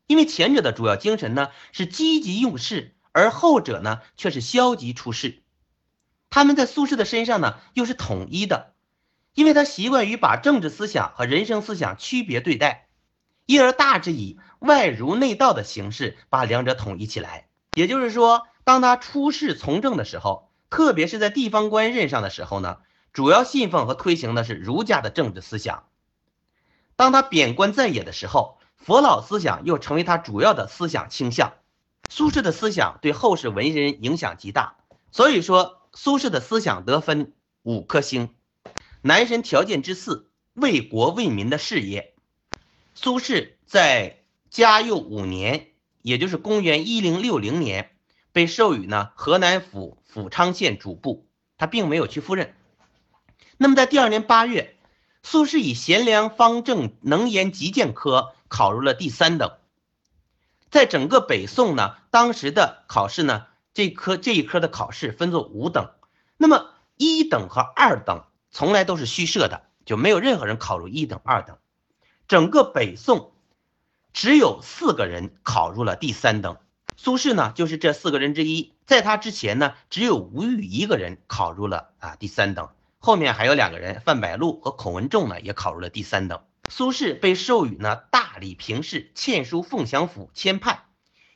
[0.08, 5.44] 因为前者的主要精神呢是积极用事，而后者呢却是消极出事。
[6.30, 8.74] 他们在苏轼的身上呢又是统一的，
[9.34, 12.88] 因为他习惯于把政治思想和人生思想区别对待，
[13.46, 17.48] 因而大致以外儒内道的形式把两者统一起来。
[17.74, 22.78] 也就是说，当他出仕从政的时候，特别是在地方官任上的时候呢。
[23.12, 25.86] 主要信奉和推行的是儒家的政治思想。
[26.96, 31.54] 当他贬官在野的时候，佛老思想又成为他主要的思想倾向。
[32.08, 34.76] 苏轼的思想对后世文人影响极大，
[35.12, 38.30] 所以说苏轼的思想得分五颗星。
[39.02, 42.14] 男神条件之四，为国为民的事业。
[42.96, 45.68] 苏轼在嘉佑五年，
[46.02, 47.92] 也就是公元一零六零年，
[48.32, 51.26] 被授予呢河南府府昌县主簿，
[51.58, 52.56] 他并没有去赴任。
[53.58, 54.76] 那么在第二年八月，
[55.24, 59.58] 苏轼以贤良方正、能言极谏科考入了第三等。
[60.70, 65.92] 在整个北宋呢，当时的考试呢，这科这一科的考试分作五等。
[66.38, 71.58] 那么一等和二等从来都是虚设的，就没有任何人考入一等、二等。
[72.28, 73.34] 整个北宋
[74.14, 76.58] 只有四个人考入了第三等，
[76.96, 78.74] 苏轼呢就是这四个人之一。
[78.86, 82.70] 在他之前呢，只有吴玉一个人考入了啊第三等。
[82.98, 86.42] 后面还有两个人，范百禄和孔文仲呢，也考入了第三等。
[86.70, 90.84] 苏轼被授予呢大理平事、签书凤翔府签判，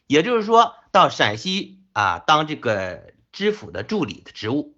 [0.08, 4.76] 也就是说到陕西啊当这个知府的助理的职务。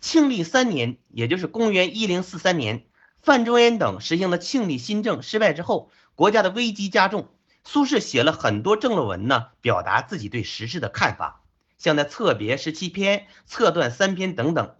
[0.00, 2.84] 庆历三年，也就是公元一零四三年，
[3.20, 7.28] 范仲淹等实行了庆历新政失败之后，国家的危机加重。
[7.64, 11.42] 苏轼写了很多政论文呢，表达自己对时事的看法，
[11.78, 14.74] 像在《策别》十七篇、《策断》三篇等等。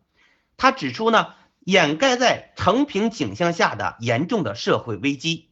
[0.57, 5.51] 他指出呢，掩盖在成平景象下的严重的社会危机。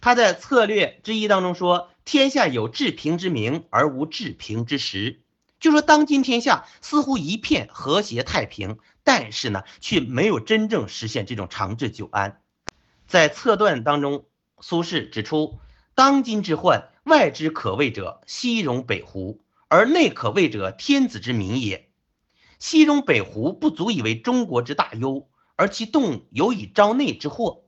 [0.00, 5.20] 他在策略之一当中说：“天下有治平之名，而无治平之实。”
[5.60, 12.42] 就说当今天下似乎一片和谐太平，但是呢，却没有真正实现这种长治久安。
[13.06, 14.26] 在策断当中，
[14.60, 15.58] 苏轼指出
[15.94, 21.88] ：“当今之患，外之可畏者，西戎北胡；而内可畏者，天子之民也。”
[22.60, 27.64] 西戎北胡不足以为中国之大忧，而其动有以招内之祸。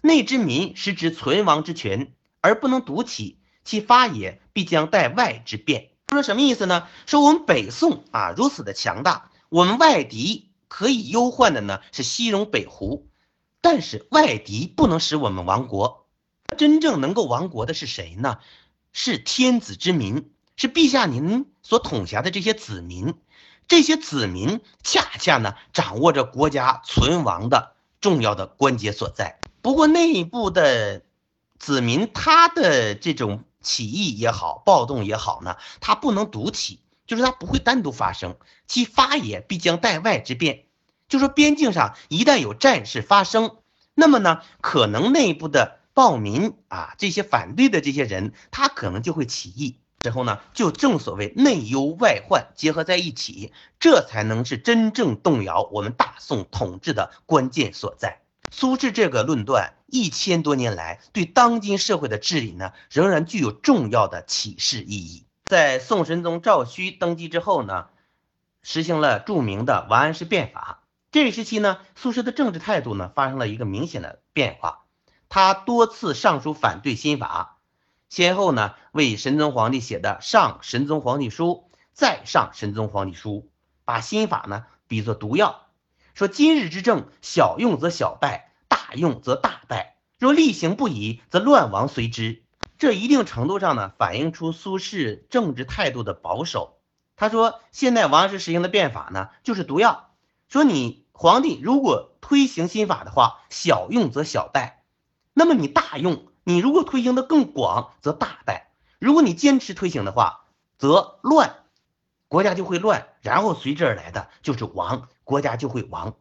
[0.00, 3.37] 内之民实之存亡之权，而不能独起，
[3.68, 5.90] 其发也必将待外之变。
[6.08, 6.88] 说什么意思呢？
[7.04, 13.10] 说我们北宋啊如此的强大，我们外敌可以忧患的呢是西戎北胡，
[13.60, 16.06] 但是外敌不能使我们亡国。
[16.56, 18.38] 真正能够亡国的是谁呢？
[18.94, 23.16] 是天子之民，是陛下您所统辖的这些子民。
[23.66, 29.38] 这些子民恰恰呢，掌握着国家存亡的重要的关节所在。
[29.60, 31.02] 不过内部的
[31.58, 38.36] 子民，他的这种起义也好，暴动也好呢，它不能独起，就是它不会单独发生，
[38.66, 40.64] 其发也必将带外之变。
[41.08, 43.56] 就说边境上一旦有战事发生，
[43.94, 49.78] 那么呢，可能内部的暴民啊，这些反对的这些人，他可能就会起义。
[50.00, 58.20] 之后呢，就正所谓内忧外患结合在一起，这才能是真正动摇我们大宋统治的关键所在。
[58.50, 65.26] 苏轼这个论断，一千多年来对当今社会的治理呢，仍然具有重要的启示意义。
[65.44, 67.86] 在宋神宗赵顼登基之后呢，
[68.62, 70.82] 实行了著名的王安石变法。
[71.10, 74.84] 这一时期呢，苏轼的政治态度呢，发生了一个明显的变化。
[75.30, 77.58] 他多次上书反对新法，
[78.08, 83.46] 先后呢为神宗皇帝写的《上神宗皇帝书》《再上神宗皇帝书》，
[83.84, 85.67] 把新法呢比作毒药。
[86.18, 89.98] 说今日之政，小用则小败，大用则大败。
[90.18, 92.42] 若厉行不已，则乱亡随之。
[92.76, 96.80] 这一定程度上呢，反映出苏轼政治态度的保守。
[97.14, 100.10] 他说，现在王安石实行的变法呢，就是毒药。
[100.48, 104.82] 说你皇帝如果推行新法的话，小用则小败；
[105.34, 108.72] 那么你大用，你如果推行的更广，则大败。
[108.98, 110.46] 如果你坚持推行的话，
[110.78, 111.58] 则乱，
[112.26, 115.06] 国家就会乱，然后随之而来的就是亡。
[115.28, 116.16] 国家就会亡，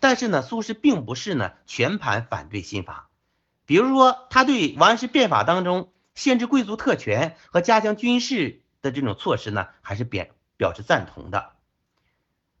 [0.00, 3.08] 但是呢，苏轼并不是呢全盘反对新法，
[3.66, 10.26] 比如说他对王安石变法当中限制贵族特权和加强军事的这种措施呢，还是表
[10.56, 11.52] 表示赞同的。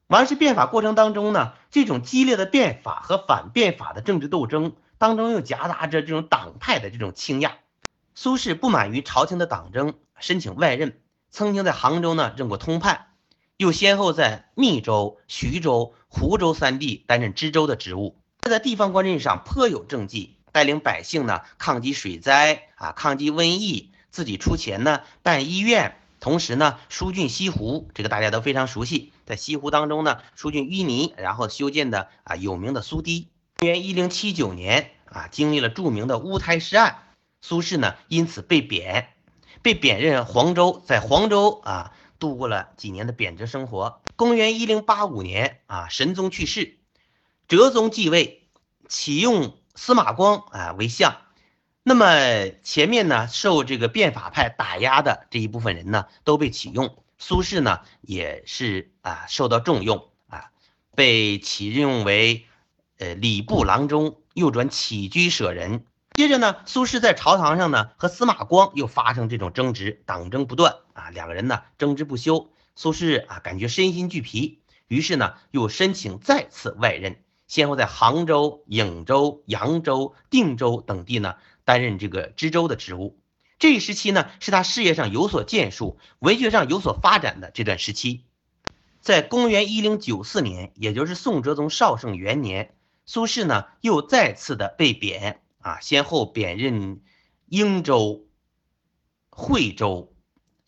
[0.06, 7.58] 王安石变法过程当中呢，这种激烈的变法和反变法的政治斗争当中，又夹杂着这种党派的这种倾轧。
[8.14, 13.08] 苏轼不满于朝廷的党争，申请外任，曾经在杭州呢任过通判。
[13.62, 33.28] 又先后在密州、徐州、湖州三地担任知州的职务，他在地方官任上颇有政绩，带领百姓呢抗击水灾啊，抗击瘟疫，自己出钱呢办医院，同时呢疏浚西湖，这个大家都非常熟悉，在西湖当中呢疏浚淤泥，然后修建的啊有名的苏堤。
[33.58, 36.98] 公元一零七九年啊，经历了著名的乌台诗案，
[37.40, 39.10] 苏轼呢因此被贬，
[39.62, 41.92] 被贬任黄州，在黄州啊。
[42.22, 44.00] 度过了几年的贬谪生活。
[44.14, 46.78] 公元一零八五年啊，神宗去世，
[47.48, 48.46] 哲宗继位，
[48.88, 51.16] 启用司马光啊为相。
[51.82, 56.96] 那么前面呢，受这个变法派打压的这一部分人呢，都被启用。
[57.18, 60.52] 苏轼呢，也是啊受到重用啊，
[60.94, 62.46] 被启用为
[62.98, 65.84] 呃礼部郎中，又转起居舍人。
[66.14, 72.50] 接着呢，苏轼在朝堂上呢和司马光又发生这种争执，党争不断啊，两个人呢争执不休。
[72.74, 83.18] 苏轼啊感觉身心俱疲，于是呢又申请再次外任，先后在杭州、颍州、扬州、定州等地呢担任这个知州的职务。
[83.58, 88.24] 这一时期呢是他事业上有所建树、文学上有所发展的这段时期。
[89.00, 92.74] 在公元一零九四年，也就是宋哲宗绍圣元年，
[93.04, 95.40] 苏轼呢又再次的被贬。
[95.60, 97.02] 啊，先后贬任
[97.46, 98.26] 英州、
[99.30, 100.11] 惠州，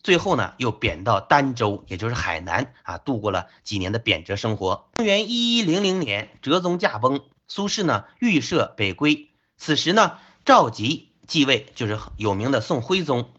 [0.05, 4.87] 最后呢又贬到儋州，也就是海南啊，度过了几年的贬谪生活。
[4.93, 9.31] 公元一一零零年，哲宗驾崩，苏轼呢预设北归。
[9.57, 13.29] 此时呢，赵佶继位，就是有名的宋徽宗。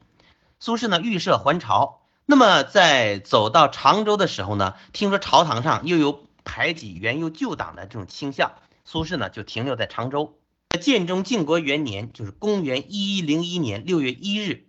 [0.58, 8.50] 苏轼呢预设还朝，那么在走到常州的时候呢，听说朝堂上又有排挤元佑旧党的这种倾向，
[8.84, 10.36] 苏轼呢就停留在常州。
[10.80, 14.65] 建中靖国元年，就是公元一一零一年六月一日，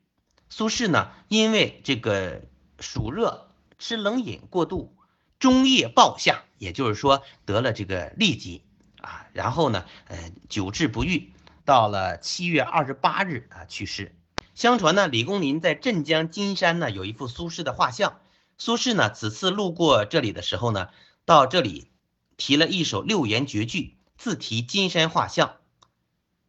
[0.49, 2.41] 苏轼呢，因为这个
[2.79, 4.95] 暑热，吃冷饮过度，
[5.39, 8.63] 中夜暴下，也就是说得了这个痢疾
[9.01, 11.31] 啊，然后呢，呃，久治不愈，
[11.65, 14.15] 到了七月二十八日啊去世。
[14.55, 18.19] 相传呢，李公麟在镇江金山呢有一幅苏轼的画像，
[18.57, 20.89] 苏轼呢此次路过这里的时候呢，
[21.25, 21.91] 到这里
[22.37, 25.57] 提了一首六言绝句，自题金山画像。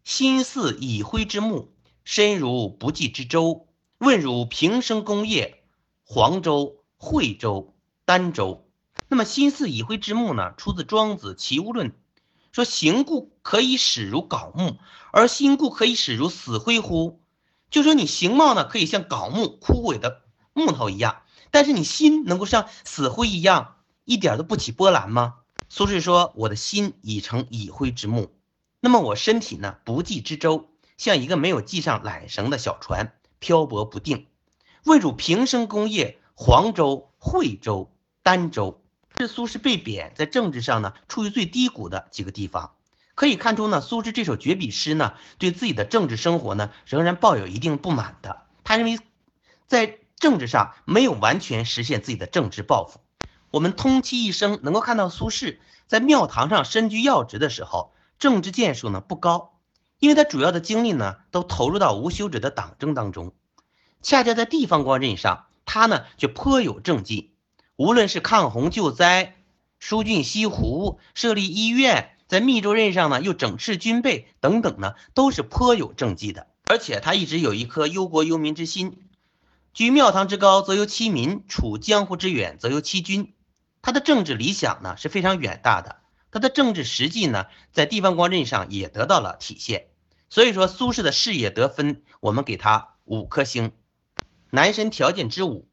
[0.05, 1.75] 心似已灰之木，
[2.05, 3.68] 身如不济之舟。
[3.99, 5.65] 问汝平生功业，
[6.05, 7.75] 黄州、惠州、
[8.07, 8.65] 儋州。
[9.09, 10.55] 那么心似已灰之木呢？
[10.57, 11.91] 出自《庄子·齐物论》，
[12.53, 14.77] 说形故可以使如槁木，
[15.11, 17.21] 而心故可以使如死灰乎？
[17.73, 20.23] 就说你形貌呢，可以像槁木枯萎的
[20.53, 25.39] 木头一样，但是你心能够像死灰一样，一点都不起波澜吗？
[25.69, 28.33] 苏轼说：“我的心已成已灰之木。”
[28.79, 34.27] 那么我身体呢，不系之舟，像一个没有系上缆绳的小船，漂泊不定。
[34.85, 37.91] 问汝平生功业，黄州、惠州、
[38.25, 38.81] 儋州。
[39.21, 42.75] 是苏轼被贬，在政治上呢，处于最低谷的几个地方。
[43.17, 48.43] 可以看出呢，苏轼这首绝笔诗呢，对自己的政治生活呢，仍然抱有一定不满的。
[48.63, 49.01] 他认为，
[49.67, 53.01] 在政治上没有完全实现自己的政治抱负。
[53.51, 55.59] 我们通其一生，能够看到苏轼
[55.89, 57.93] 在庙堂上身居要职的时候。
[58.21, 59.58] 政治建树呢不高，
[59.99, 63.35] 因为他主要的精力呢都投入到无休止的党争当中。
[64.01, 67.35] 恰恰在地方官任上，他呢却颇有政绩。
[67.77, 69.37] 无论是抗洪救灾、
[69.79, 76.47] 疏浚西湖、设立医院，在密州任上呢又整治军备等等呢，都是颇有政绩的。
[76.67, 79.05] 而且他一直有一颗忧国忧民之心。
[79.73, 83.35] 居庙堂之高，则忧其民；处江湖之远，则忧其君。
[83.81, 85.97] 他的政治理想呢是非常远大的，
[86.31, 89.89] 他的政治实际呢在地方官任上也得到了体现。
[90.31, 93.73] 所以说，苏轼的事业得分，我们给他五颗星。
[94.51, 95.69] 男神条件之五，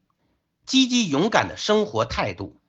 [0.64, 2.60] 积极勇敢的生活态度。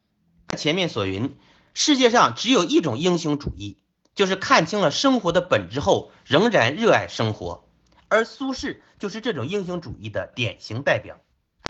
[0.57, 1.37] 前面所云，
[1.73, 3.77] 世界上只有一种英雄主义，
[4.15, 7.69] 就是看清了生活的本质后，仍然热爱生活。
[8.09, 11.21] 而苏轼就是这种英雄主义的典型代表。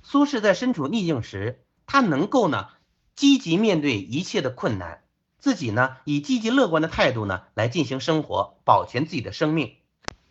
[0.04, 2.70] 苏轼在身处逆境时，他能够呢
[3.16, 5.04] 积极面对一切的困难，
[5.48, 9.78] 自己呢以积极乐观的态度呢来进行生活，保全自己的生命。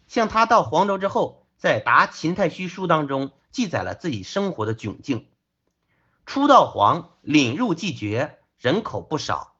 [0.08, 5.26] 像他到黄州之后，在《答秦太虚书》当中记载了自己生活的窘境：
[6.26, 9.56] 初到黄，领入既绝，人口不少，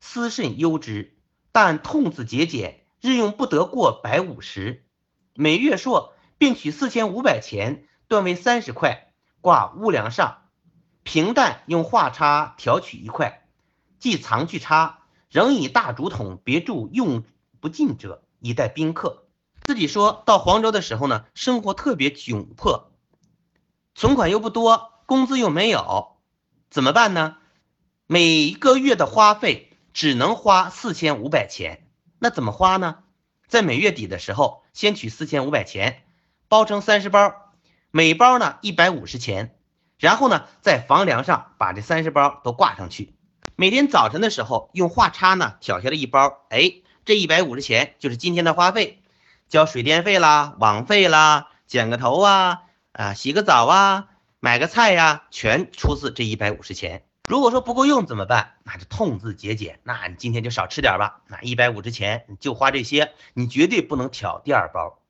[0.00, 1.18] 思甚忧之，
[1.52, 4.86] 但痛自节俭，日用不得过百五十。
[5.34, 9.12] 每月朔，并取四千五百钱，断为三十块，
[9.42, 10.44] 挂屋梁上。
[11.02, 13.47] 平淡用画叉挑取一块，
[13.98, 17.24] 即藏去差，仍以大竹筒别注用
[17.60, 19.24] 不尽者，以待宾客。
[19.62, 22.90] 自己说到黄州的时候呢，生活特别窘迫，
[23.94, 26.16] 存款又不多，工资又没有，
[26.70, 27.36] 怎么办呢？
[28.06, 31.86] 每个月的花费只能花四千五百钱，
[32.18, 33.00] 那怎么花呢？
[33.46, 36.04] 在每月底的时候，先取四千五百钱，
[36.48, 37.34] 包成三十包，
[37.90, 39.58] 每包呢一百五十钱，
[39.98, 43.17] 然后呢在房梁上把这三十包都挂上去。
[43.60, 49.02] 每天早晨的时候，用话叉呢挑下了一包，哎，这一百五十钱就是今天的花费，
[49.48, 52.60] 交水电费啦、网费啦、剪个头啊、
[52.92, 57.02] 啊洗个澡啊、买个菜呀，全出自这一百五十钱。
[57.26, 58.52] 如果说不够用怎么办？
[58.62, 59.80] 那就痛自节俭。
[59.82, 61.22] 那你今天就少吃点吧。
[61.26, 65.00] 那一百五十钱你就花这些，你绝对不能挑第二包。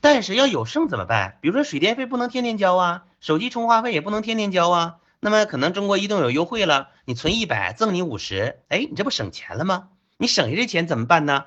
[0.00, 1.38] 但是要有剩怎么办？
[1.40, 4.96] 比如说水电费不能天天交啊，手机充话费也不能天天交啊。
[5.26, 9.88] 那么可能中国移动有优惠了，你存一百赠你五十，哎，你这不省钱了吗？
[10.18, 11.46] 你省下这钱怎么办呢？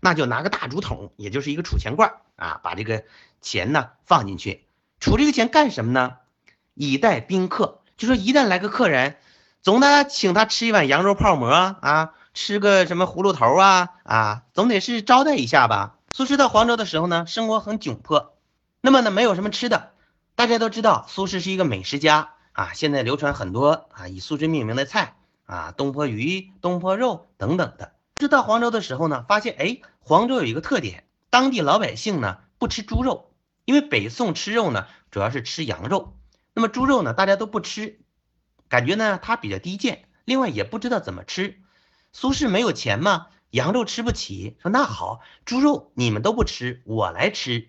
[0.00, 3.04] 那就拿个大竹筒，也就是一个储钱罐啊，把这个
[3.42, 4.64] 钱呢放进去。
[4.98, 6.16] 储这个钱干什么呢？
[6.72, 9.18] 以待宾客，就说一旦来个客人。
[9.60, 15.96] 总得请他吃一碗羊肉泡馍啊，吃个什么葫芦头啊啊，总得是招待一下吧。
[16.14, 18.38] 苏轼到黄州的时候呢，生活很窘迫，
[18.80, 19.90] 那么呢，没有什么吃的。
[20.34, 25.14] 大家都知道苏轼是一个美食家啊，现在流传很多啊以苏轼命名的菜
[25.46, 27.92] 啊，东坡鱼、东坡肉等等的。
[28.20, 33.30] 是到黄州的时候呢，发现哎，黄州有一个特点，当地老百姓呢不吃猪肉，
[33.64, 36.16] 因为北宋吃肉呢主要是吃羊肉，
[36.52, 38.00] 那么猪肉呢大家都不吃。
[38.68, 41.60] 感觉呢，它比较低贱，另外也不知道怎么吃。
[42.12, 47.68] 苏轼没有钱嘛，羊肉吃不起，说那好，猪肉你们都不吃，我来吃。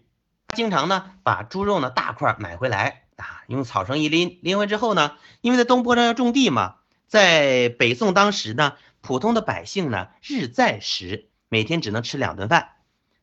[0.55, 6.76] 经常呢把猪肉呢大块买回来啊，用草绳一拎，拎回之后呢，因为在东坡上要种地嘛，
[7.07, 12.72] 在北宋当时呢，普通的百姓呢日在食，每天只能吃两顿饭。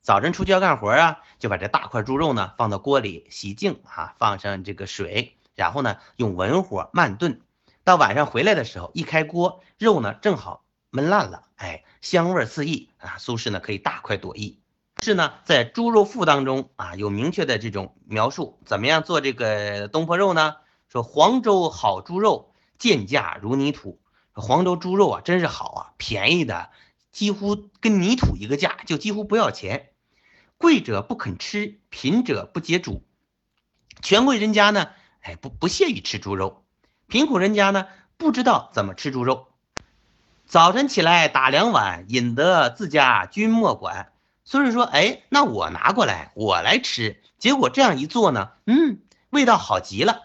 [0.03, 7.40] 早晨出去要干活啊，就把这大块猪肉呢放到锅里洗净啊，放上这个水，然后呢用文火慢炖。
[7.82, 13.16] 到晚上回来的时候，一开锅，肉呢正好焖烂了，哎，香味四溢啊！
[13.18, 14.59] 苏轼呢可以大快朵颐。
[15.03, 20.57] 是呢，在《猪肉赋》当中啊，有明确的这种描述，怎么样做这个东坡肉呢？
[20.88, 24.01] 说黄州好猪肉，贱价如泥土。
[24.32, 26.70] 黄州猪肉啊，真是好啊，便宜的
[27.12, 29.90] 几乎跟泥土一个价，就几乎不要钱。
[30.57, 33.05] 贵者不肯吃，贫者不解煮。
[34.03, 34.88] 权贵人家呢，
[35.20, 36.64] 哎，不不屑于吃猪肉。
[37.07, 37.86] 贫苦人家呢，
[38.16, 39.49] 不知道怎么吃猪肉。
[40.47, 44.12] 早晨起来打两碗，引得自家君莫管。
[44.47, 47.20] 所以说，哎，那我拿过来，我来吃。
[47.36, 50.22] 结果这样一做呢，嗯，味道好极了。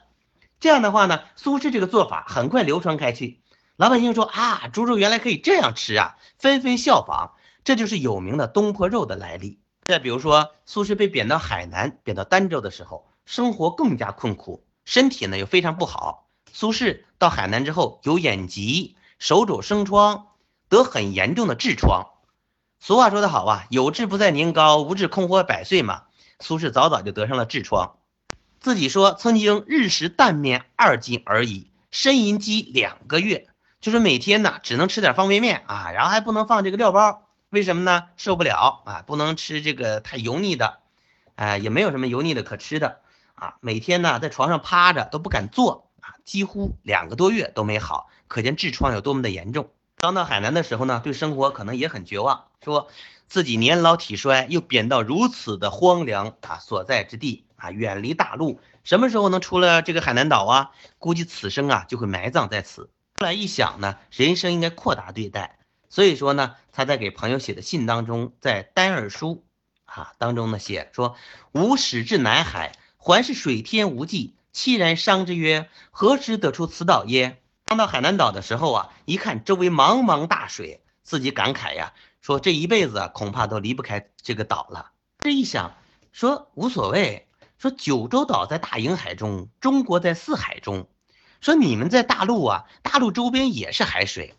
[0.59, 3.41] 这样的话呢，苏轼这个做法很快流传开去。
[3.78, 7.32] 老百姓说啊，猪肉原来可以这样吃啊，纷纷效仿。
[7.63, 9.59] 这就是有名的东坡肉的来历。
[9.88, 16.28] 再比如说，苏轼被贬到海南、贬到儋州的时候，生活更加困苦，身体呢又非常不好。
[16.53, 20.28] 苏轼到海南之后，有眼疾，手肘生疮，
[20.69, 22.11] 得很严重的痔疮。
[22.84, 26.05] 俗话说得好啊，有志不在年高，无志空活百岁嘛。
[26.39, 27.97] 苏轼早早就得上了痔疮，
[28.59, 33.47] 自己说曾经日食淡面二斤而已，呻吟饥两个月，
[33.82, 38.05] 就是每天呢只能吃点方便面啊，然后还不能放这个料包，为什么呢？
[38.17, 40.79] 受不了啊，不能吃这个太油腻的，
[41.36, 43.01] 哎，也没有什么油腻的可吃的。
[43.36, 49.69] 啊，每天呢在床上趴着都不敢坐啊，几乎两个多月都没好，可见痔疮有多么的严重。
[50.02, 52.89] 刚到海南的时候呢，对生活可能也很绝望，说
[53.28, 60.72] 自己年老体衰，又贬到如此的荒凉啊所在之地啊，远离大陆，什么时候能出了这个海南岛啊？
[60.97, 62.89] 估计此生啊就会埋葬在此。
[63.20, 69.45] 后来一想呢，人生应该扩大对待，所以说呢，他在给朋友写的信当中，在单耳书
[69.86, 71.16] 啊当中呢写说
[71.54, 77.38] ：“吾始至南海，环视水天无际，凄然伤之曰：何时得出此岛耶？”
[77.72, 84.91] 刚到海南岛的时候啊，一看周围茫茫大水，自己感慨呀，说这一辈子恐怕都离不开这个岛了。
[85.19, 85.78] 这一想，
[86.11, 90.89] 说无所谓，说九州岛在大瀛海中，中国在四海中。
[91.39, 94.36] 说你们在大陆啊，大陆周边也是海水，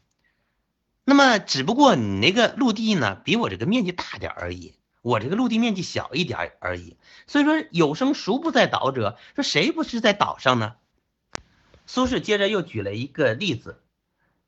[1.06, 6.98] 那么只不过你那个陆地呢，比我这个面积大点而已，我这个陆地面积小一点而已。
[7.26, 9.16] 所以说有生孰不在岛者？
[9.34, 10.74] 说谁不是在岛上呢？
[11.94, 13.82] 苏轼接着又举了一个例子：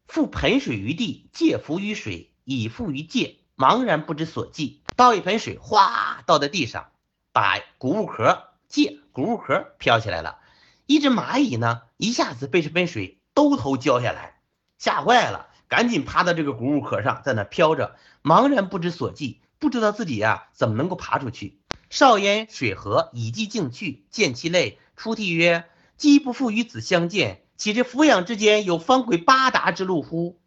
[0.09, 4.81] 覆盆水于地，借浮于水，以覆于界，茫然不知所计。
[4.97, 6.89] 倒一盆水，哗倒在地上，
[7.35, 10.39] 把谷物壳借谷物壳飘起来了。
[10.87, 14.41] 一只蚂蚁呢，一下子被这盆水兜头浇下来，
[14.79, 21.61] 吓坏了，赶紧爬到这个谷物壳上，在那飘着，茫然不知所计，不知道自己呀怎么能够爬出去。
[21.91, 30.39] 少焉水河，以鸡径去，见其类，出涕曰：“鸡不复与子相见，岂知俯仰之间有方轨八达之路乎？”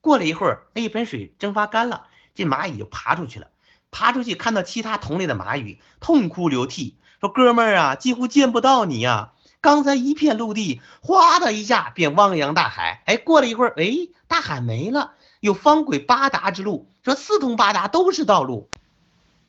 [0.00, 3.48] 过了一会儿，那一盆水蒸发干了，这蚂蚁就爬出去了。
[3.90, 13.02] 爬出去看到其他同类的蚂蚁，痛哭流涕，说：“哥们儿啊，几乎见不到你呀！”刚才一片陆地，哗的一下便汪洋大海。
[13.04, 18.70] 哎，过了一会儿，哎，大海没了，有方轨八达之路，说四通八达都是道路。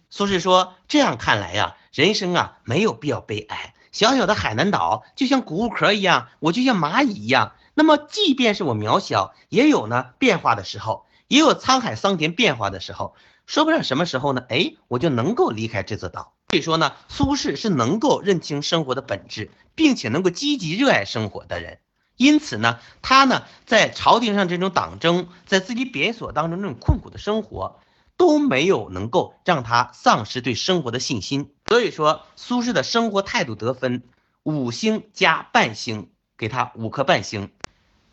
[0.09, 3.73] 苏轼说：“这样看来呀，人生啊没有必要悲哀。
[3.91, 7.53] 小小的海南岛就像谷物壳一样，我就像蚂蚁一样。
[7.73, 13.15] 那么，即便是我渺小，也有呢变化的时候，也有沧海桑田变化的时候。
[13.47, 14.43] 说不上什么时候呢？
[14.47, 21.79] 哎，我就能够离开这座岛。”所以说呢，苏轼是能够认清生活的本质，并且能够积极热爱生活的人。
[22.15, 27.80] 因此呢，他呢在朝廷上这种党争，在自己贬所当中这种困苦的生活，
[28.21, 31.55] 都没有能够让他丧失对生活的信心。
[31.65, 34.03] 所以说，苏轼的生活态度得分
[34.43, 37.51] 五星加半星，给他五颗半星。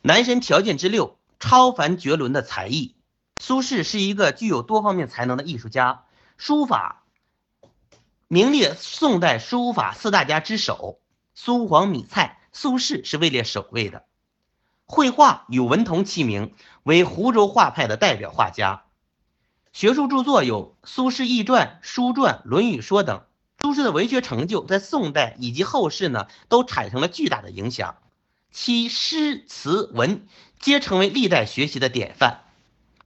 [0.00, 2.94] 男神条件之六，超凡绝伦的才艺。
[3.38, 6.04] 苏轼是一个具有多方面才能的艺术家，
[6.38, 7.02] 书法。
[8.28, 11.00] 名列宋代书法四大家之首，
[11.34, 14.06] 苏黄米蔡，苏轼是位列首位的。
[14.86, 18.84] 绘画与文同齐名，为湖州画派的代表画家。
[19.72, 23.22] 学术著作有《苏轼易传》《书传》《论语说》等。
[23.60, 27.96] 苏轼的文学成就在宋代以及后世呢，都产生了巨大的影响。
[28.50, 30.26] 其诗词文
[30.58, 32.44] 皆成为历代学习的典范。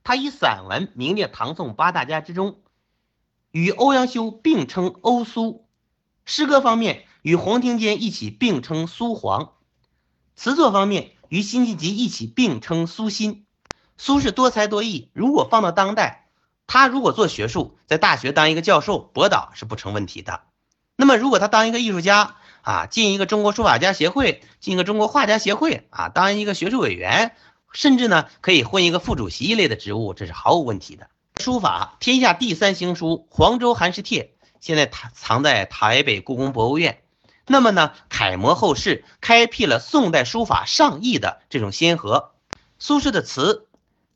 [0.04, 2.60] 他以散文名列唐宋八大家之中。
[3.50, 5.66] 与欧阳修并称欧苏，
[6.24, 9.52] 诗歌方面与黄庭坚一起并称苏黄，
[10.36, 13.44] 词作方面与辛弃疾一起并称苏辛。
[13.98, 16.21] 苏轼多才多艺，如果放到当代，
[16.72, 20.40] 他如果做学术，在大学当一个教授博导是不成问题的。
[20.96, 27.36] 那么如果他当一个艺术家啊，进一个中国书法家协会，进一个中国画家协会啊，当一个学术委员，
[27.74, 31.08] 甚至呢可以混一个副主席一类的职务，这是毫无问题的。
[31.42, 37.02] 书法天下第三行书《黄州寒食帖》，现在藏在台北故宫博物院。
[37.46, 42.30] 那么呢，楷模后世，开辟了宋代书法上亿的这种先河。
[42.78, 43.68] 苏轼的词，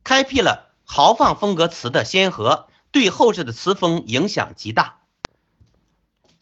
[0.03, 5.01] 开辟了豪放风格词的先河，对后世的词风影响极大。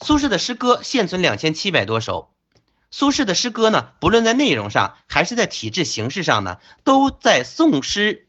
[0.01, 2.31] 苏轼的诗歌现存两千七百多首。
[2.91, 8.29] 苏轼的诗歌呢，不论在内容上还是在体制形式上呢，都在宋诗。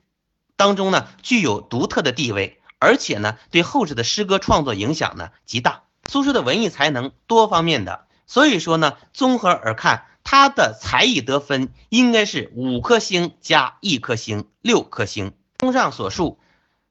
[0.55, 5.83] 当中呢，具有独特的地位，而且呢，对后世的诗歌创作影响呢极大。
[6.09, 15.33] 苏轼的文艺才能多方面的，所以说呢，综合而看，他的才艺得分应该是五颗星加一颗星，六颗星。
[15.57, 16.37] 综上所述，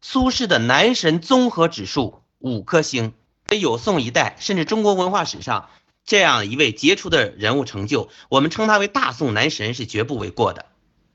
[0.01, 3.13] 苏轼的男神综合指数五颗星。
[3.51, 5.69] 有宋一代，甚至中国文化史上
[6.07, 10.67] 这样一位杰出的人物成就，我们称他为大宋男神是绝不为过的。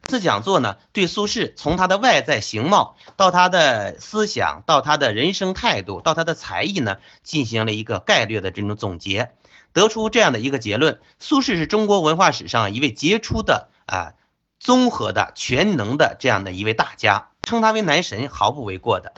[0.03, 9.31] 次讲座呢，对苏轼从他的外在形貌到他的思想，到他的人生态度，到他的才艺呢，进行了一个概略的这种总结，
[9.73, 14.13] 得出这样的一个结论：苏轼是中国文化史上一位杰出的啊，
[14.59, 19.11] 综合的、全能的这样的一位大家，称他为男神毫不为过的。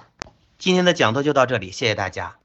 [0.57, 2.37] 今天的讲座就到这里，谢谢大家。